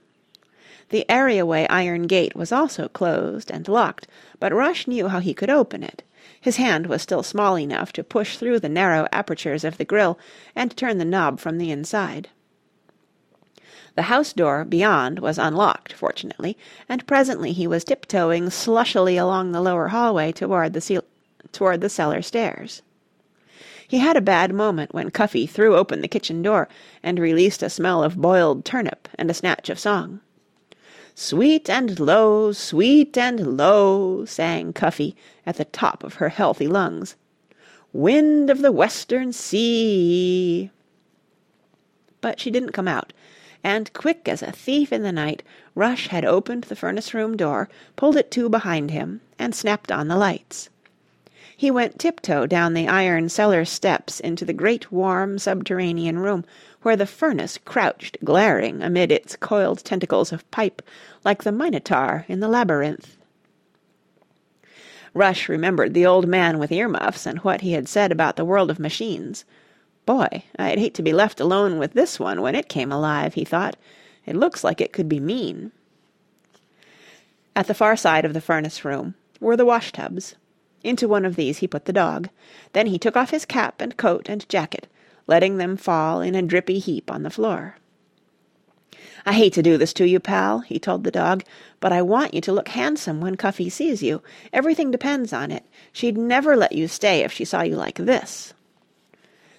The 0.90 1.08
areaway 1.08 1.68
iron 1.68 2.08
gate 2.08 2.36
was 2.36 2.52
also 2.52 2.88
closed 2.88 3.52
and 3.52 3.68
locked, 3.68 4.08
but 4.40 4.52
Rush 4.52 4.88
knew 4.88 5.10
how 5.10 5.20
he 5.20 5.36
could 5.36 5.52
open 5.52 5.84
it. 5.84 6.02
His 6.42 6.56
hand 6.56 6.88
was 6.88 7.04
still 7.04 7.22
small 7.22 7.56
enough 7.56 7.94
to 7.94 8.04
push 8.04 8.38
through 8.38 8.60
the 8.60 8.68
narrow 8.68 9.08
apertures 9.12 9.64
of 9.64 9.78
the 9.78 9.86
grille 9.86 10.18
and 10.56 10.76
turn 10.76 10.98
the 10.98 11.06
knob 11.06 11.40
from 11.40 11.60
the 11.60 11.70
inside. 11.70 12.30
The 13.94 14.04
house 14.04 14.34
door 14.34 14.64
beyond 14.64 15.20
was 15.20 15.38
unlocked, 15.38 15.94
fortunately, 15.94 16.58
and 16.90 17.06
presently 17.06 17.52
he 17.52 17.68
was 17.68 17.84
tiptoeing 17.84 18.46
slushily 18.46 19.22
along 19.22 19.52
the 19.52 19.62
lower 19.62 19.90
hallway 19.90 20.32
toward 20.32 20.74
the, 20.74 21.04
toward 21.52 21.82
the 21.82 21.90
cellar 21.90 22.22
stairs. 22.22 22.82
He 23.88 23.98
had 23.98 24.16
a 24.16 24.22
bad 24.22 24.54
moment 24.54 24.94
when 24.94 25.12
Cuffy 25.12 25.46
threw 25.46 25.76
open 25.76 26.02
the 26.02 26.08
kitchen 26.08 26.42
door 26.42 26.70
and 27.04 27.20
released 27.20 27.62
a 27.62 27.70
smell 27.70 28.02
of 28.04 28.16
boiled 28.16 28.64
turnip 28.64 29.10
and 29.16 29.30
a 29.30 29.34
snatch 29.34 29.70
of 29.70 29.78
song. 29.78 30.22
Sweet 31.14 31.70
and 31.70 32.00
low, 32.00 32.54
sweet 32.54 33.18
and 33.18 33.58
low, 33.58 34.24
sang 34.24 34.72
Cuffy 34.72 35.16
at 35.46 35.58
the 35.58 35.66
top 35.66 36.04
of 36.06 36.16
her 36.16 36.30
healthy 36.30 36.68
lungs. 36.68 37.16
Wind 37.92 38.50
of 38.50 38.62
the 38.62 38.72
western 38.72 39.34
sea. 39.34 40.72
But 42.22 42.40
she 42.40 42.50
didn't 42.50 42.72
come 42.72 42.88
out, 42.88 43.12
and 43.64 43.92
quick 43.92 44.30
as 44.30 44.42
a 44.42 44.52
thief 44.52 44.94
in 44.94 45.04
the 45.04 45.12
night, 45.12 45.44
Rush 45.76 46.08
had 46.08 46.24
opened 46.26 46.64
the 46.64 46.76
furnace 46.76 47.14
room 47.14 47.36
door, 47.38 47.68
pulled 47.96 48.16
it 48.16 48.32
to 48.32 48.48
behind 48.48 48.90
him, 48.90 49.22
and 49.38 49.54
snapped 49.54 49.92
on 49.92 50.08
the 50.08 50.18
lights. 50.18 50.70
He 51.62 51.70
went 51.70 52.00
tiptoe 52.00 52.48
down 52.48 52.74
the 52.74 52.88
iron 52.88 53.30
cellar 53.30 53.66
steps 53.66 54.20
into 54.20 54.46
the 54.46 54.52
great 54.52 54.92
warm 54.92 55.38
subterranean 55.38 56.18
room 56.18 56.44
where 56.82 56.96
the 56.96 57.06
furnace 57.06 57.60
crouched 57.60 58.18
glaring 58.24 58.82
amid 58.82 59.12
its 59.12 59.36
coiled 59.36 59.84
tentacles 59.84 60.32
of 60.32 60.50
pipe 60.50 60.82
like 61.24 61.44
the 61.44 61.52
Minotaur 61.52 62.26
in 62.28 62.40
the 62.40 62.48
labyrinth. 62.48 63.16
Rush 65.14 65.48
remembered 65.48 65.94
the 65.94 66.04
old 66.04 66.28
man 66.28 66.58
with 66.58 66.72
earmuffs 66.72 67.28
and 67.28 67.38
what 67.42 67.62
he 67.62 67.74
had 67.74 67.88
said 67.88 68.12
about 68.12 68.38
the 68.38 68.44
world 68.44 68.72
of 68.72 68.80
machines. 68.80 69.46
Boy, 70.08 70.46
I'd 70.58 70.80
hate 70.80 70.96
to 70.96 71.04
be 71.04 71.14
left 71.14 71.40
alone 71.40 71.78
with 71.78 71.94
this 71.94 72.20
one 72.20 72.42
when 72.42 72.56
it 72.56 72.70
came 72.70 72.92
alive, 72.92 73.36
he 73.36 73.46
thought. 73.46 73.76
It 74.26 74.36
looks 74.36 74.64
like 74.64 74.82
it 74.82 74.94
could 74.94 75.08
be 75.08 75.20
mean. 75.20 75.72
At 77.56 77.68
the 77.68 77.76
far 77.76 77.96
side 77.96 78.26
of 78.26 78.34
the 78.34 78.42
furnace 78.42 78.84
room 78.84 79.14
were 79.40 79.56
the 79.56 79.64
wash 79.64 79.92
tubs. 79.92 80.34
Into 80.84 81.08
one 81.08 81.26
of 81.26 81.36
these 81.36 81.60
he 81.60 81.68
put 81.68 81.86
the 81.86 81.94
dog. 81.94 82.30
Then 82.74 82.88
he 82.88 82.98
took 82.98 83.16
off 83.16 83.30
his 83.30 83.46
cap 83.46 83.82
and 83.82 83.98
coat 83.98 84.28
and 84.28 84.48
jacket, 84.50 84.88
letting 85.28 85.58
them 85.58 85.78
fall 85.78 86.22
in 86.22 86.36
a 86.36 86.42
drippy 86.42 86.80
heap 86.80 87.12
on 87.12 87.24
the 87.24 87.30
floor. 87.30 87.78
I 89.26 89.34
hate 89.34 89.54
to 89.54 89.64
do 89.64 89.78
this 89.78 89.94
to 89.94 90.08
you, 90.08 90.20
pal, 90.20 90.60
he 90.60 90.80
told 90.80 91.04
the 91.04 91.12
dog, 91.12 91.44
but 91.80 91.92
I 91.92 92.02
want 92.02 92.34
you 92.34 92.42
to 92.42 92.52
look 92.52 92.70
handsome 92.70 93.22
when 93.22 93.36
Cuffy 93.36 93.70
sees 93.70 94.02
you. 94.02 94.24
Everything 94.52 94.90
depends 94.90 95.32
on 95.32 95.52
it. 95.52 95.64
She'd 95.92 96.18
never 96.18 96.56
let 96.56 96.72
you 96.72 96.88
stay 96.88 97.22
if 97.24 97.32
she 97.32 97.46
saw 97.46 97.62
you 97.62 97.76
like 97.76 97.98
this. 97.98 98.54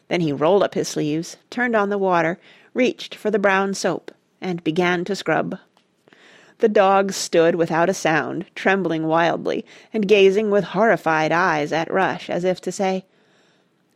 Then 0.08 0.20
he 0.20 0.32
rolled 0.32 0.62
up 0.62 0.74
his 0.74 0.88
sleeves, 0.88 1.36
turned 1.48 1.76
on 1.76 1.90
the 1.90 1.98
water, 1.98 2.38
reached 2.74 3.14
for 3.14 3.30
the 3.30 3.38
brown 3.38 3.74
soap, 3.74 4.10
and 4.40 4.64
began 4.64 5.04
to 5.04 5.14
scrub. 5.14 5.58
The 6.62 6.68
dogs 6.68 7.16
stood 7.16 7.56
without 7.56 7.88
a 7.88 7.94
sound, 7.94 8.46
trembling 8.54 9.08
wildly, 9.08 9.66
and 9.92 10.06
gazing 10.06 10.48
with 10.48 10.62
horrified 10.62 11.32
eyes 11.32 11.72
at 11.72 11.90
Rush 11.90 12.30
as 12.30 12.44
if 12.44 12.60
to 12.60 12.70
say, 12.70 13.04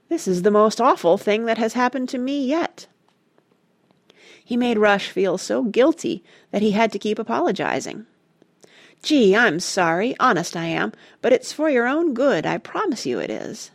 "This 0.09 0.27
is 0.27 0.43
the 0.43 0.51
most 0.51 0.81
awful 0.81 1.17
thing 1.17 1.45
that 1.45 1.59
has 1.59 1.75
happened 1.75 2.09
to 2.09 2.19
me 2.19 2.45
yet." 2.45 2.89
He 4.45 4.57
made 4.57 4.79
Rush 4.79 5.11
feel 5.11 5.39
so 5.39 5.63
guilty 5.63 6.25
that 6.51 6.61
he 6.61 6.73
had 6.73 6.91
to 6.91 6.99
keep 6.99 7.21
apologizing. 7.21 8.05
"Gee, 9.01 9.37
I'm 9.37 9.61
sorry, 9.61 10.17
honest 10.19 10.57
I 10.57 10.65
am, 10.65 10.91
but 11.23 11.33
it's 11.33 11.53
for 11.53 11.71
your 11.71 11.87
own 11.87 12.15
good, 12.15 12.45
I 12.45 12.59
promise 12.59 13.07
you 13.07 13.21
it 13.21 13.31
is." 13.31 13.71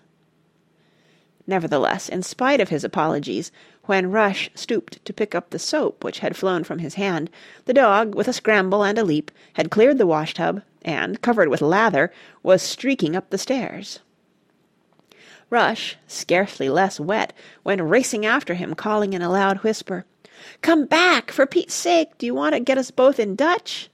Nevertheless, 1.52 2.08
in 2.08 2.24
spite 2.24 2.62
of 2.62 2.70
his 2.70 2.86
apologies, 2.86 3.52
when 3.84 4.10
Rush 4.10 4.50
stooped 4.56 5.04
to 5.04 5.12
pick 5.12 5.36
up 5.36 5.50
the 5.50 5.60
soap 5.60 6.02
which 6.02 6.20
had 6.20 6.38
flown 6.38 6.64
from 6.64 6.80
his 6.80 6.94
hand, 6.94 7.30
the 7.66 7.74
dog, 7.74 8.16
with 8.16 8.30
a 8.30 8.34
scramble 8.34 8.84
and 8.86 8.98
a 8.98 9.04
leap, 9.04 9.32
had 9.56 9.70
cleared 9.70 9.98
the 9.98 10.08
wash 10.08 10.34
tub, 10.34 10.62
and, 10.82 11.22
covered 11.22 11.50
with 11.50 11.62
lather, 11.62 12.10
was 12.42 12.62
streaking 12.62 13.18
up 13.18 13.32
the 13.32 13.38
stairs. 13.38 14.00
Rush, 15.50 15.98
scarcely 16.08 16.70
less 16.70 17.02
wet, 17.02 17.34
went 17.66 17.82
racing 17.82 18.26
after 18.26 18.54
him, 18.54 18.74
calling 18.74 19.12
in 19.12 19.22
a 19.22 19.30
loud 19.30 19.58
whisper, 19.58 20.06
"Come 20.62 20.86
back! 20.86 21.32
For 21.32 21.46
Pete's 21.46 21.74
sake, 21.74 22.18
do 22.18 22.26
you 22.26 22.34
want 22.34 22.54
to 22.54 22.62
get 22.62 22.78
us 22.78 22.92
both 22.92 23.20
in 23.20 23.36
Dutch?" 23.36 23.90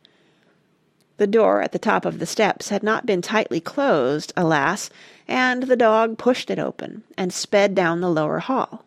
The 1.18 1.26
door 1.26 1.64
at 1.64 1.72
the 1.72 1.80
top 1.80 2.06
of 2.06 2.20
the 2.20 2.28
steps 2.28 2.70
had 2.70 2.84
not 2.84 3.08
been 3.08 3.24
tightly 3.24 3.60
closed, 3.60 4.32
alas, 4.38 4.92
and 5.28 5.64
the 5.64 5.76
dog 5.76 6.18
pushed 6.18 6.50
it 6.50 6.60
open 6.60 7.04
and 7.18 7.34
sped 7.34 7.76
down 7.76 8.02
the 8.02 8.10
lower 8.10 8.40
hall. 8.40 8.86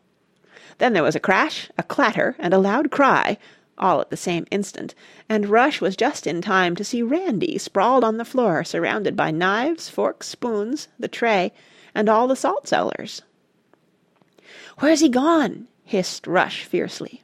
Then 0.78 0.92
there 0.94 1.02
was 1.02 1.14
a 1.14 1.20
crash, 1.20 1.70
a 1.76 1.82
clatter, 1.82 2.36
and 2.38 2.54
a 2.54 2.58
loud 2.58 2.90
cry, 2.90 3.36
all 3.76 4.00
at 4.00 4.10
the 4.10 4.16
same 4.16 4.46
instant, 4.50 4.94
and 5.28 5.48
Rush 5.48 5.80
was 5.80 5.96
just 5.96 6.26
in 6.26 6.42
time 6.42 6.76
to 6.76 6.84
see 6.84 7.02
Randy 7.02 7.58
sprawled 7.58 8.04
on 8.04 8.16
the 8.16 8.24
floor 8.24 8.64
surrounded 8.64 9.16
by 9.16 9.30
knives, 9.30 9.88
forks, 9.88 10.28
spoons, 10.28 10.88
the 10.98 11.08
tray, 11.08 11.52
and 11.94 12.08
all 12.08 12.28
the 12.28 12.36
salt 12.36 12.68
cellars. 12.68 13.22
"Where's 14.78 15.00
he 15.00 15.08
gone?" 15.08 15.66
hissed 15.84 16.26
Rush 16.26 16.64
fiercely. 16.64 17.22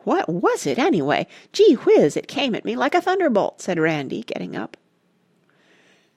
"What 0.00 0.28
was 0.28 0.66
it, 0.66 0.78
anyway? 0.78 1.26
Gee 1.52 1.74
whiz, 1.74 2.16
it 2.16 2.28
came 2.28 2.54
at 2.54 2.64
me 2.64 2.76
like 2.76 2.94
a 2.94 3.00
thunderbolt," 3.00 3.60
said 3.60 3.78
Randy, 3.78 4.22
getting 4.22 4.54
up. 4.54 4.76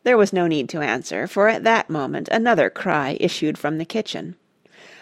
There 0.04 0.18
was 0.18 0.32
no 0.32 0.48
need 0.48 0.70
to 0.70 0.82
answer, 0.82 1.28
for 1.28 1.50
at 1.50 1.64
that 1.64 1.90
moment 1.90 2.30
another 2.32 2.70
cry 2.70 3.18
issued 3.20 3.58
from 3.58 3.78
the 3.78 3.86
kitchen. 3.86 4.36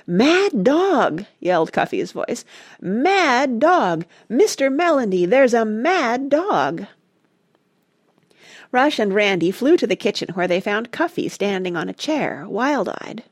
"Mad 0.08 0.64
dog!" 0.64 1.26
yelled 1.40 1.72
Cuffy's 1.72 2.14
voice. 2.14 2.46
"Mad 2.82 3.60
dog! 3.60 4.06
Mr. 4.30 4.74
Melendy, 4.74 5.26
there's 5.26 5.54
a 5.54 5.66
mad 5.66 6.30
dog!" 6.30 6.88
Rush 8.72 9.00
and 9.00 9.14
Randy 9.14 9.52
flew 9.52 9.78
to 9.78 9.88
the 9.88 9.96
kitchen 9.96 10.30
where 10.34 10.48
they 10.48 10.60
found 10.60 10.92
Cuffy 10.92 11.30
standing 11.30 11.78
on 11.78 11.90
a 11.90 11.94
chair, 11.94 12.46
wild-eyed. 12.48 13.24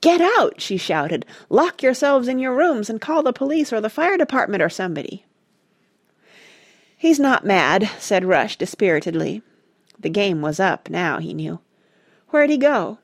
"Get 0.00 0.20
out!" 0.38 0.60
she 0.60 0.76
shouted. 0.76 1.26
"Lock 1.48 1.82
yourselves 1.82 2.28
in 2.28 2.38
your 2.38 2.54
rooms 2.54 2.88
and 2.88 3.00
call 3.00 3.22
the 3.22 3.32
police 3.32 3.72
or 3.72 3.80
the 3.80 3.90
fire 3.90 4.16
department 4.16 4.62
or 4.62 4.68
somebody." 4.68 5.24
"He's 6.96 7.18
not 7.18 7.44
mad," 7.44 7.90
said 7.98 8.24
Rush 8.24 8.56
dispiritedly. 8.56 9.42
The 10.00 10.10
game 10.10 10.40
was 10.40 10.58
up 10.58 10.88
now, 10.88 11.18
he 11.18 11.34
knew. 11.34 11.60
Where'd 12.30 12.50
he 12.50 12.56
go? 12.56 12.98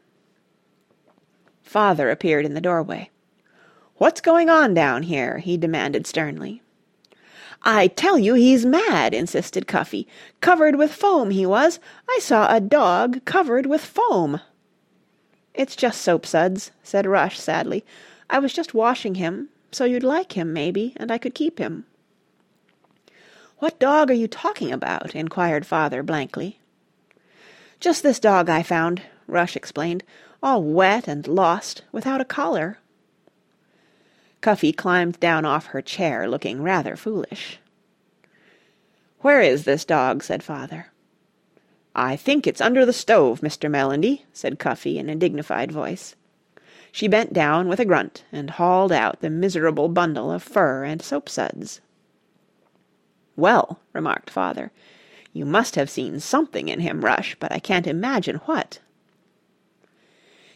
Father 1.62 2.10
appeared 2.10 2.46
in 2.46 2.54
the 2.54 2.60
doorway. 2.60 3.10
"What's 3.96 4.20
going 4.20 4.48
on 4.48 4.72
down 4.72 5.02
here?" 5.02 5.38
he 5.38 5.56
demanded 5.56 6.06
sternly. 6.06 6.62
"I 7.62 7.88
tell 7.88 8.18
you 8.18 8.34
he's 8.34 8.64
mad," 8.64 9.12
insisted 9.12 9.66
Cuffy. 9.66 10.06
"Covered 10.40 10.76
with 10.76 10.92
foam 10.92 11.30
he 11.30 11.44
was. 11.44 11.80
I 12.08 12.18
saw 12.22 12.54
a 12.54 12.60
dog 12.60 13.24
covered 13.24 13.66
with 13.66 13.80
foam." 13.84 14.40
"It's 15.54 15.76
just 15.76 16.00
soapsuds," 16.00 16.70
said 16.82 17.06
Rush 17.06 17.38
sadly. 17.38 17.84
"I 18.30 18.38
was 18.38 18.52
just 18.52 18.74
washing 18.74 19.16
him, 19.16 19.48
so 19.72 19.84
you'd 19.84 20.02
like 20.02 20.32
him, 20.32 20.52
maybe, 20.52 20.94
and 20.96 21.10
I 21.10 21.18
could 21.18 21.34
keep 21.34 21.58
him." 21.58 21.84
What 23.58 23.78
dog 23.78 24.10
are 24.10 24.14
you 24.14 24.28
talking 24.28 24.70
about? 24.70 25.14
inquired 25.14 25.66
Father 25.66 26.02
blankly. 26.02 26.60
Just 27.78 28.02
this 28.02 28.18
dog 28.18 28.48
I 28.48 28.62
found, 28.62 29.02
Rush 29.26 29.56
explained, 29.56 30.02
all 30.42 30.62
wet 30.62 31.08
and 31.08 31.26
lost, 31.26 31.82
without 31.92 32.20
a 32.20 32.24
collar. 32.24 32.78
Cuffy 34.40 34.72
climbed 34.72 35.18
down 35.20 35.44
off 35.44 35.66
her 35.66 35.82
chair, 35.82 36.28
looking 36.28 36.62
rather 36.62 36.96
foolish. 36.96 37.58
"Where 39.20 39.40
is 39.40 39.64
this 39.64 39.84
dog?" 39.84 40.22
said 40.22 40.42
Father. 40.42 40.92
"I 41.94 42.16
think 42.16 42.46
it's 42.46 42.60
under 42.60 42.86
the 42.86 42.92
stove, 42.92 43.40
Mr. 43.40 43.70
Melendy," 43.70 44.24
said 44.32 44.58
Cuffy 44.58 44.98
in 44.98 45.08
a 45.08 45.16
dignified 45.16 45.72
voice. 45.72 46.14
She 46.92 47.08
bent 47.08 47.32
down 47.32 47.68
with 47.68 47.80
a 47.80 47.84
grunt 47.84 48.24
and 48.30 48.50
hauled 48.50 48.92
out 48.92 49.20
the 49.20 49.30
miserable 49.30 49.88
bundle 49.88 50.30
of 50.30 50.42
fur 50.42 50.84
and 50.84 51.02
soapsuds. 51.02 51.80
"Well," 53.36 53.80
remarked 53.92 54.30
Father, 54.30 54.70
"you 55.36 55.44
must 55.44 55.74
have 55.74 55.90
seen 55.90 56.18
something 56.18 56.68
in 56.68 56.80
him, 56.80 57.04
Rush, 57.04 57.36
but 57.38 57.52
I 57.52 57.58
can't 57.58 57.86
imagine 57.86 58.36
what." 58.46 58.78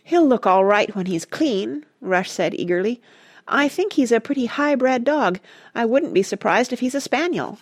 "He'll 0.02 0.26
look 0.26 0.46
all 0.46 0.64
right 0.64 0.96
when 0.96 1.04
he's 1.04 1.26
clean," 1.26 1.84
Rush 2.00 2.30
said 2.30 2.54
eagerly. 2.54 3.02
"I 3.46 3.68
think 3.68 3.92
he's 3.92 4.10
a 4.10 4.20
pretty 4.20 4.46
high 4.46 4.74
bred 4.74 5.04
dog. 5.04 5.38
I 5.74 5.84
wouldn't 5.84 6.14
be 6.14 6.22
surprised 6.22 6.72
if 6.72 6.80
he's 6.80 6.94
a 6.94 7.00
spaniel." 7.00 7.58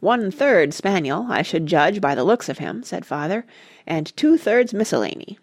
"One 0.00 0.32
third 0.32 0.74
spaniel, 0.74 1.26
I 1.30 1.42
should 1.42 1.66
judge 1.66 2.00
by 2.00 2.16
the 2.16 2.24
looks 2.24 2.48
of 2.48 2.58
him," 2.58 2.82
said 2.82 3.06
Father, 3.06 3.46
"and 3.86 4.16
two 4.16 4.36
thirds 4.36 4.74
miscellany." 4.74 5.38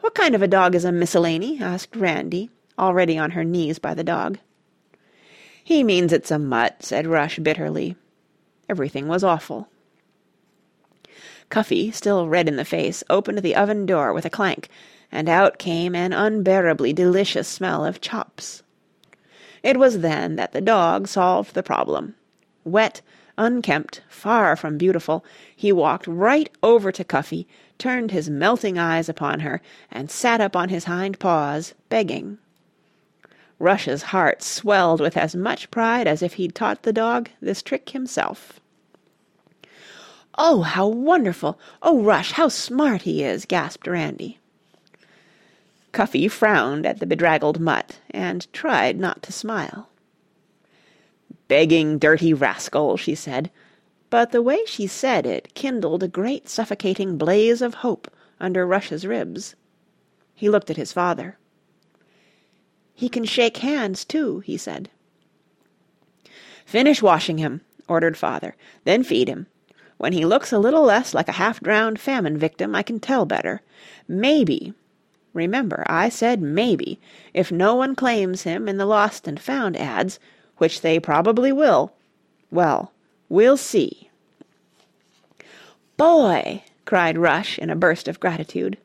"What 0.00 0.14
kind 0.14 0.34
of 0.34 0.42
a 0.42 0.48
dog 0.48 0.74
is 0.74 0.84
a 0.84 0.92
miscellany?" 0.92 1.62
asked 1.62 1.96
Randy, 1.96 2.50
already 2.78 3.16
on 3.16 3.30
her 3.30 3.42
knees 3.42 3.78
by 3.78 3.94
the 3.94 4.04
dog. 4.04 4.36
"He 5.66 5.82
means 5.82 6.12
it's 6.12 6.30
a 6.30 6.38
mutt," 6.38 6.84
said 6.84 7.08
Rush 7.08 7.40
bitterly. 7.40 7.96
Everything 8.68 9.08
was 9.08 9.24
awful. 9.24 9.68
Cuffy, 11.48 11.90
still 11.90 12.28
red 12.28 12.46
in 12.46 12.54
the 12.54 12.64
face, 12.64 13.02
opened 13.10 13.38
the 13.38 13.56
oven 13.56 13.84
door 13.84 14.12
with 14.12 14.24
a 14.24 14.30
clank, 14.30 14.68
and 15.10 15.28
out 15.28 15.58
came 15.58 15.96
an 15.96 16.12
unbearably 16.12 16.92
delicious 16.92 17.48
smell 17.48 17.84
of 17.84 18.00
chops. 18.00 18.62
It 19.64 19.76
was 19.76 20.02
then 20.02 20.36
that 20.36 20.52
the 20.52 20.60
dog 20.60 21.08
solved 21.08 21.54
the 21.54 21.64
problem. 21.64 22.14
Wet, 22.62 23.02
unkempt, 23.36 24.02
far 24.08 24.54
from 24.54 24.78
beautiful, 24.78 25.24
he 25.56 25.72
walked 25.72 26.06
right 26.06 26.48
over 26.62 26.92
to 26.92 27.02
Cuffy, 27.02 27.48
turned 27.76 28.12
his 28.12 28.30
melting 28.30 28.78
eyes 28.78 29.08
upon 29.08 29.40
her, 29.40 29.60
and 29.90 30.12
sat 30.12 30.40
up 30.40 30.54
on 30.54 30.68
his 30.68 30.84
hind 30.84 31.18
paws, 31.18 31.74
begging. 31.88 32.38
Rush's 33.58 34.02
heart 34.02 34.42
swelled 34.42 35.00
with 35.00 35.16
as 35.16 35.34
much 35.34 35.70
pride 35.70 36.06
as 36.06 36.22
if 36.22 36.34
he'd 36.34 36.54
taught 36.54 36.82
the 36.82 36.92
dog 36.92 37.30
this 37.40 37.62
trick 37.62 37.90
himself. 37.90 38.60
"Oh, 40.36 40.62
how 40.62 40.86
wonderful! 40.86 41.58
Oh, 41.82 42.02
Rush, 42.02 42.32
how 42.32 42.48
smart 42.48 43.02
he 43.02 43.24
is!" 43.24 43.46
gasped 43.46 43.86
Randy. 43.86 44.38
Cuffy 45.92 46.28
frowned 46.28 46.84
at 46.84 47.00
the 47.00 47.06
bedraggled 47.06 47.58
mutt 47.58 48.00
and 48.10 48.52
tried 48.52 49.00
not 49.00 49.22
to 49.22 49.32
smile. 49.32 49.88
"Begging, 51.48 51.98
dirty 51.98 52.34
rascal!" 52.34 52.98
she 52.98 53.14
said, 53.14 53.50
but 54.10 54.30
the 54.30 54.42
way 54.42 54.64
she 54.66 54.86
said 54.86 55.24
it 55.24 55.54
kindled 55.54 56.02
a 56.02 56.08
great 56.08 56.48
suffocating 56.48 57.16
blaze 57.16 57.62
of 57.62 57.76
hope 57.76 58.10
under 58.38 58.66
Rush's 58.66 59.06
ribs. 59.06 59.54
He 60.34 60.50
looked 60.50 60.70
at 60.70 60.76
his 60.76 60.92
father. 60.92 61.38
"He 62.98 63.10
can 63.10 63.26
shake 63.26 63.58
hands, 63.58 64.06
too," 64.06 64.40
he 64.40 64.56
said. 64.56 64.88
"Finish 66.64 67.02
washing 67.02 67.36
him," 67.36 67.60
ordered 67.86 68.16
Father. 68.16 68.56
"Then 68.84 69.02
feed 69.02 69.28
him. 69.28 69.48
When 69.98 70.14
he 70.14 70.24
looks 70.24 70.50
a 70.50 70.58
little 70.58 70.82
less 70.82 71.12
like 71.12 71.28
a 71.28 71.32
half 71.32 71.60
drowned 71.60 72.00
famine 72.00 72.38
victim 72.38 72.74
I 72.74 72.82
can 72.82 72.98
tell 72.98 73.26
better. 73.26 73.60
Maybe 74.08 74.72
remember, 75.34 75.84
I 75.86 76.08
said 76.08 76.40
maybe 76.40 76.98
if 77.34 77.52
no 77.52 77.74
one 77.74 77.94
claims 77.94 78.44
him 78.44 78.66
in 78.66 78.78
the 78.78 78.86
Lost 78.86 79.28
and 79.28 79.38
Found 79.38 79.76
ads, 79.76 80.18
which 80.56 80.80
they 80.80 80.98
probably 80.98 81.52
will, 81.52 81.92
well, 82.50 82.92
we'll 83.28 83.58
see." 83.58 84.08
"Boy!" 85.98 86.64
cried 86.86 87.18
Rush 87.18 87.58
in 87.58 87.68
a 87.68 87.76
burst 87.76 88.08
of 88.08 88.20
gratitude. 88.20 88.78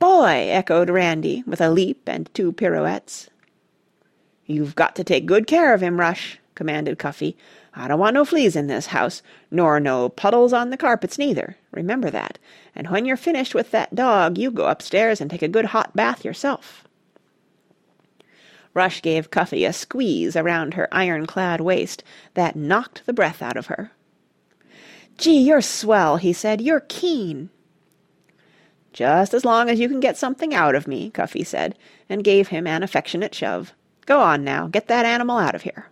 "Boy!" 0.00 0.48
echoed 0.50 0.88
Randy 0.88 1.44
with 1.46 1.60
a 1.60 1.70
leap 1.70 2.08
and 2.08 2.28
two 2.34 2.52
pirouettes. 2.52 3.28
"You've 4.46 4.74
got 4.74 4.96
to 4.96 5.04
take 5.04 5.26
good 5.26 5.46
care 5.46 5.74
of 5.74 5.82
him, 5.82 6.00
Rush," 6.00 6.40
commanded 6.54 6.98
Cuffy. 6.98 7.36
"I 7.74 7.86
don't 7.86 8.00
want 8.00 8.14
no 8.14 8.24
fleas 8.24 8.56
in 8.56 8.66
this 8.66 8.86
house, 8.86 9.22
nor 9.50 9.78
no 9.78 10.08
puddles 10.08 10.54
on 10.54 10.70
the 10.70 10.78
carpets 10.78 11.18
neither. 11.18 11.56
Remember 11.70 12.08
that. 12.10 12.38
And 12.74 12.88
when 12.88 13.04
you're 13.04 13.18
finished 13.18 13.54
with 13.54 13.70
that 13.72 13.94
dog 13.94 14.38
you 14.38 14.50
go 14.50 14.68
upstairs 14.68 15.20
and 15.20 15.30
take 15.30 15.42
a 15.42 15.48
good 15.48 15.66
hot 15.66 15.94
bath 15.94 16.24
yourself." 16.24 16.88
Rush 18.72 19.02
gave 19.02 19.30
Cuffy 19.30 19.66
a 19.66 19.72
squeeze 19.74 20.34
around 20.34 20.74
her 20.74 20.88
iron-clad 20.90 21.60
waist 21.60 22.02
that 22.32 22.56
knocked 22.56 23.04
the 23.04 23.12
breath 23.12 23.42
out 23.42 23.58
of 23.58 23.66
her. 23.66 23.92
"Gee, 25.18 25.42
you're 25.42 25.60
swell," 25.60 26.16
he 26.16 26.32
said. 26.32 26.62
"You're 26.62 26.80
keen." 26.80 27.50
"Just 29.00 29.32
as 29.32 29.46
long 29.46 29.70
as 29.70 29.80
you 29.80 29.88
can 29.88 29.98
get 29.98 30.18
something 30.18 30.52
out 30.52 30.74
of 30.74 30.86
me," 30.86 31.08
Cuffy 31.08 31.42
said, 31.42 31.74
and 32.10 32.22
gave 32.22 32.48
him 32.48 32.66
an 32.66 32.82
affectionate 32.82 33.34
shove. 33.34 33.72
"Go 34.04 34.20
on 34.20 34.44
now, 34.44 34.66
get 34.66 34.88
that 34.88 35.06
animal 35.06 35.38
out 35.38 35.54
of 35.54 35.62
here." 35.62 35.86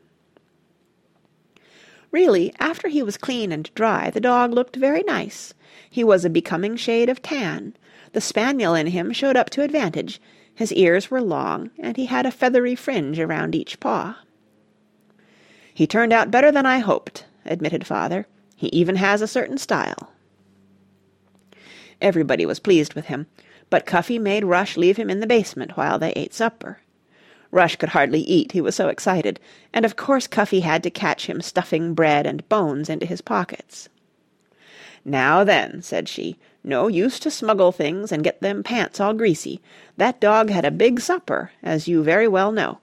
Really, 2.10 2.52
after 2.60 2.88
he 2.88 3.02
was 3.02 3.16
clean 3.16 3.50
and 3.50 3.72
dry, 3.74 4.10
the 4.10 4.20
dog 4.20 4.52
looked 4.52 4.76
very 4.76 5.02
nice. 5.04 5.54
He 5.88 6.04
was 6.04 6.26
a 6.26 6.28
becoming 6.28 6.76
shade 6.76 7.08
of 7.08 7.22
tan. 7.22 7.74
The 8.12 8.20
spaniel 8.20 8.74
in 8.74 8.88
him 8.88 9.14
showed 9.14 9.38
up 9.38 9.48
to 9.52 9.62
advantage. 9.62 10.20
His 10.54 10.70
ears 10.74 11.10
were 11.10 11.22
long, 11.22 11.70
and 11.78 11.96
he 11.96 12.04
had 12.04 12.26
a 12.26 12.30
feathery 12.30 12.74
fringe 12.74 13.18
around 13.18 13.54
each 13.54 13.80
paw. 13.80 14.18
"He 15.72 15.86
turned 15.86 16.12
out 16.12 16.30
better 16.30 16.52
than 16.52 16.66
I 16.66 16.80
hoped," 16.80 17.24
admitted 17.46 17.86
Father. 17.86 18.26
"He 18.54 18.66
even 18.66 18.96
has 18.96 19.22
a 19.22 19.26
certain 19.26 19.56
style." 19.56 20.12
Everybody 22.00 22.46
was 22.46 22.60
pleased 22.60 22.94
with 22.94 23.06
him, 23.06 23.26
but 23.70 23.86
Cuffy 23.86 24.18
made 24.18 24.44
Rush 24.44 24.76
leave 24.76 24.96
him 24.96 25.10
in 25.10 25.20
the 25.20 25.26
basement 25.26 25.76
while 25.76 25.98
they 25.98 26.12
ate 26.12 26.32
supper. 26.32 26.78
Rush 27.50 27.76
could 27.76 27.88
hardly 27.90 28.20
eat, 28.20 28.52
he 28.52 28.60
was 28.60 28.74
so 28.74 28.88
excited, 28.88 29.40
and 29.72 29.84
of 29.84 29.96
course 29.96 30.26
Cuffy 30.26 30.60
had 30.60 30.82
to 30.82 30.90
catch 30.90 31.26
him 31.26 31.40
stuffing 31.40 31.94
bread 31.94 32.26
and 32.26 32.48
bones 32.48 32.88
into 32.88 33.06
his 33.06 33.20
pockets. 33.20 33.88
"Now 35.04 35.44
then," 35.44 35.82
said 35.82 36.08
she, 36.08 36.36
"no 36.62 36.88
use 36.88 37.18
to 37.20 37.30
smuggle 37.30 37.72
things 37.72 38.12
and 38.12 38.22
get 38.22 38.40
them 38.42 38.62
pants 38.62 39.00
all 39.00 39.14
greasy. 39.14 39.60
That 39.96 40.20
dog 40.20 40.50
had 40.50 40.64
a 40.64 40.70
big 40.70 41.00
supper, 41.00 41.52
as 41.62 41.88
you 41.88 42.02
very 42.02 42.28
well 42.28 42.52
know. 42.52 42.78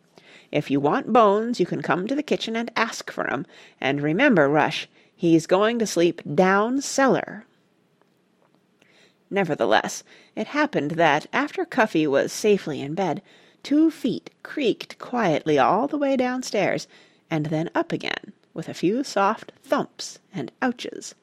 If 0.51 0.71
you 0.71 0.79
want 0.79 1.13
bones 1.13 1.59
you 1.59 1.65
can 1.65 1.81
come 1.81 2.07
to 2.07 2.15
the 2.15 2.23
kitchen 2.23 2.55
and 2.55 2.71
ask 2.75 3.11
for 3.11 3.31
'em, 3.31 3.45
and 3.79 4.01
remember, 4.01 4.49
Rush, 4.49 4.89
he's 5.15 5.47
going 5.47 5.79
to 5.79 5.87
sleep 5.87 6.21
down 6.33 6.81
cellar." 6.81 7.45
Nevertheless, 9.35 10.05
it 10.33 10.47
happened 10.47 10.91
that 10.91 11.27
after 11.33 11.65
Cuffy 11.65 12.07
was 12.07 12.31
safely 12.31 12.79
in 12.79 12.93
bed, 12.93 13.21
two 13.63 13.91
feet 13.91 14.29
creaked 14.43 14.97
quietly 14.97 15.59
all 15.59 15.89
the 15.89 15.97
way 15.97 16.15
downstairs 16.15 16.87
and 17.29 17.47
then 17.47 17.69
up 17.75 17.91
again 17.91 18.31
with 18.53 18.69
a 18.69 18.73
few 18.73 19.03
soft 19.03 19.51
thumps 19.61 20.19
and 20.33 20.53
ouches. 20.61 21.15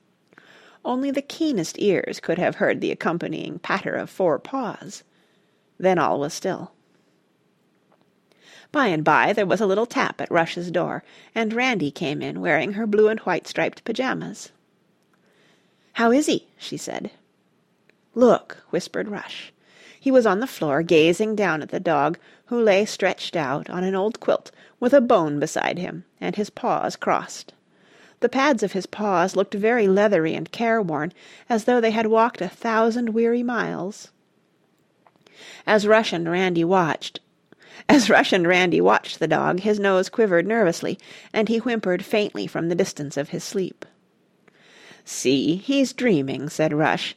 Only 0.85 1.11
the 1.11 1.23
keenest 1.23 1.79
ears 1.79 2.21
could 2.21 2.37
have 2.37 2.57
heard 2.57 2.83
the 2.83 2.91
accompanying 2.91 3.59
patter 3.59 3.95
of 3.95 4.11
four 4.11 4.39
paws. 4.39 5.05
Then 5.79 5.99
all 5.99 6.21
was 6.21 6.35
still. 6.35 6.73
By 8.73 8.89
and 8.89 9.03
by 9.03 9.33
there 9.33 9.47
was 9.47 9.63
a 9.63 9.67
little 9.67 9.87
tap 9.87 10.21
at 10.21 10.31
Rush's 10.31 10.71
door, 10.71 11.03
and 11.35 11.55
Randy 11.55 11.91
came 11.91 12.21
in 12.21 12.43
wearing 12.43 12.75
her 12.75 12.87
blue 12.87 13.09
and 13.09 13.21
white 13.21 13.47
striped 13.47 13.85
pajamas. 13.85 14.53
"How 15.95 16.13
is 16.13 16.27
he?" 16.27 16.49
she 16.59 16.77
said. 16.77 17.11
"Look," 18.15 18.59
whispered 18.69 19.09
Rush. 19.09 19.55
He 19.99 20.11
was 20.11 20.27
on 20.27 20.41
the 20.41 20.47
floor 20.47 20.83
gazing 20.83 21.35
down 21.35 21.63
at 21.63 21.71
the 21.71 21.81
dog, 21.81 22.19
who 22.49 22.61
lay 22.61 22.85
stretched 22.85 23.37
out 23.37 23.71
on 23.71 23.85
an 23.85 23.95
old 23.95 24.21
quilt 24.21 24.51
with 24.79 24.93
a 24.93 25.01
bone 25.01 25.41
beside 25.41 25.79
him 25.79 26.05
and 26.21 26.37
his 26.37 26.51
paws 26.51 26.95
crossed. 26.95 27.55
The 28.21 28.29
pads 28.29 28.63
of 28.63 28.73
his 28.73 28.85
paws 28.85 29.35
looked 29.35 29.55
very 29.55 29.89
leathery 29.89 30.35
and 30.35 30.53
careworn, 30.53 31.15
as 31.49 31.65
though 31.65 31.81
they 31.81 31.91
had 31.93 32.09
walked 32.09 32.43
a 32.43 32.51
thousand 32.51 33.15
weary 33.15 33.43
miles. 33.43 34.11
As 35.67 35.87
Rush 35.87 36.13
and 36.13 36.31
Randy 36.31 36.65
watched 36.65 37.21
as 37.89 38.11
Rush 38.11 38.31
and 38.35 38.47
Randy 38.47 38.83
watched 38.83 39.21
the 39.21 39.27
dog 39.27 39.61
his 39.61 39.81
nose 39.81 40.11
quivered 40.11 40.47
nervously 40.47 40.99
and 41.33 41.49
he 41.49 41.57
whimpered 41.57 42.05
faintly 42.05 42.47
from 42.47 42.69
the 42.69 42.75
distance 42.75 43.17
of 43.17 43.31
his 43.31 43.43
sleep. 43.43 43.87
"See, 45.03 45.57
he's 45.57 45.95
dreaming," 45.95 46.51
said 46.51 46.75
Rush 46.75 47.17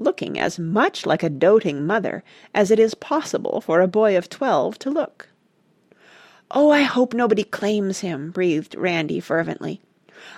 looking 0.00 0.38
as 0.38 0.58
much 0.58 1.06
like 1.06 1.22
a 1.22 1.30
doting 1.30 1.86
mother 1.86 2.24
as 2.54 2.70
it 2.70 2.78
is 2.78 2.94
possible 2.94 3.60
for 3.60 3.80
a 3.80 3.88
boy 3.88 4.16
of 4.16 4.28
twelve 4.28 4.78
to 4.80 4.90
look. 4.90 5.28
"Oh, 6.50 6.70
I 6.70 6.82
hope 6.82 7.14
nobody 7.14 7.44
claims 7.44 8.00
him," 8.00 8.30
breathed 8.30 8.74
Randy 8.74 9.20
fervently. 9.20 9.80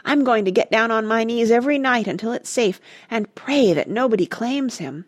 "I'm 0.05 0.25
going 0.25 0.45
to 0.45 0.51
get 0.51 0.71
down 0.71 0.91
on 0.91 1.07
my 1.07 1.25
knees 1.25 1.51
every 1.51 1.79
night 1.79 2.07
until 2.07 2.33
it's 2.33 2.51
safe 2.51 2.81
and 3.11 3.35
pray 3.35 3.73
that 3.73 3.89
nobody 3.89 4.27
claims 4.27 4.79
him. 4.79 5.07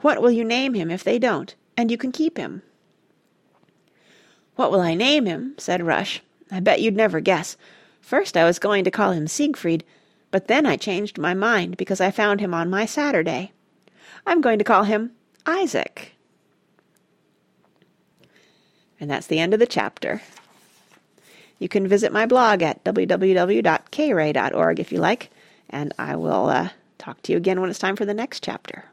What 0.00 0.20
will 0.20 0.30
you 0.30 0.44
name 0.44 0.74
him 0.74 0.90
if 0.90 1.04
they 1.04 1.18
don't, 1.18 1.54
and 1.76 1.90
you 1.90 1.96
can 1.96 2.12
keep 2.12 2.36
him?" 2.36 2.62
"What 4.56 4.70
will 4.70 4.80
I 4.80 4.94
name 4.94 5.26
him?" 5.26 5.54
said 5.56 5.82
Rush. 5.82 6.22
"I 6.50 6.60
bet 6.60 6.80
you'd 6.80 6.96
never 6.96 7.20
guess. 7.20 7.56
First 8.00 8.36
I 8.36 8.44
was 8.44 8.58
going 8.58 8.84
to 8.84 8.90
call 8.90 9.12
him 9.12 9.26
Siegfried, 9.26 9.84
but 10.30 10.48
then 10.48 10.66
I 10.66 10.76
changed 10.76 11.16
my 11.16 11.32
mind 11.32 11.76
because 11.76 12.00
I 12.00 12.10
found 12.10 12.40
him 12.40 12.52
on 12.52 12.68
my 12.68 12.86
Saturday. 12.86 13.52
I'm 14.26 14.40
going 14.40 14.58
to 14.58 14.64
call 14.64 14.84
him 14.84 15.12
Isaac." 15.46 16.12
And 19.00 19.10
that's 19.10 19.26
the 19.26 19.38
end 19.38 19.52
of 19.52 19.60
the 19.60 19.66
chapter. 19.66 20.22
You 21.58 21.68
can 21.68 21.88
visit 21.88 22.12
my 22.12 22.26
blog 22.26 22.62
at 22.62 22.82
www.kray.org 22.84 24.80
if 24.80 24.92
you 24.92 24.98
like, 24.98 25.30
and 25.70 25.92
I 25.98 26.16
will 26.16 26.46
uh, 26.48 26.70
talk 26.98 27.22
to 27.22 27.32
you 27.32 27.38
again 27.38 27.60
when 27.60 27.70
it's 27.70 27.78
time 27.78 27.96
for 27.96 28.04
the 28.04 28.14
next 28.14 28.42
chapter. 28.42 28.84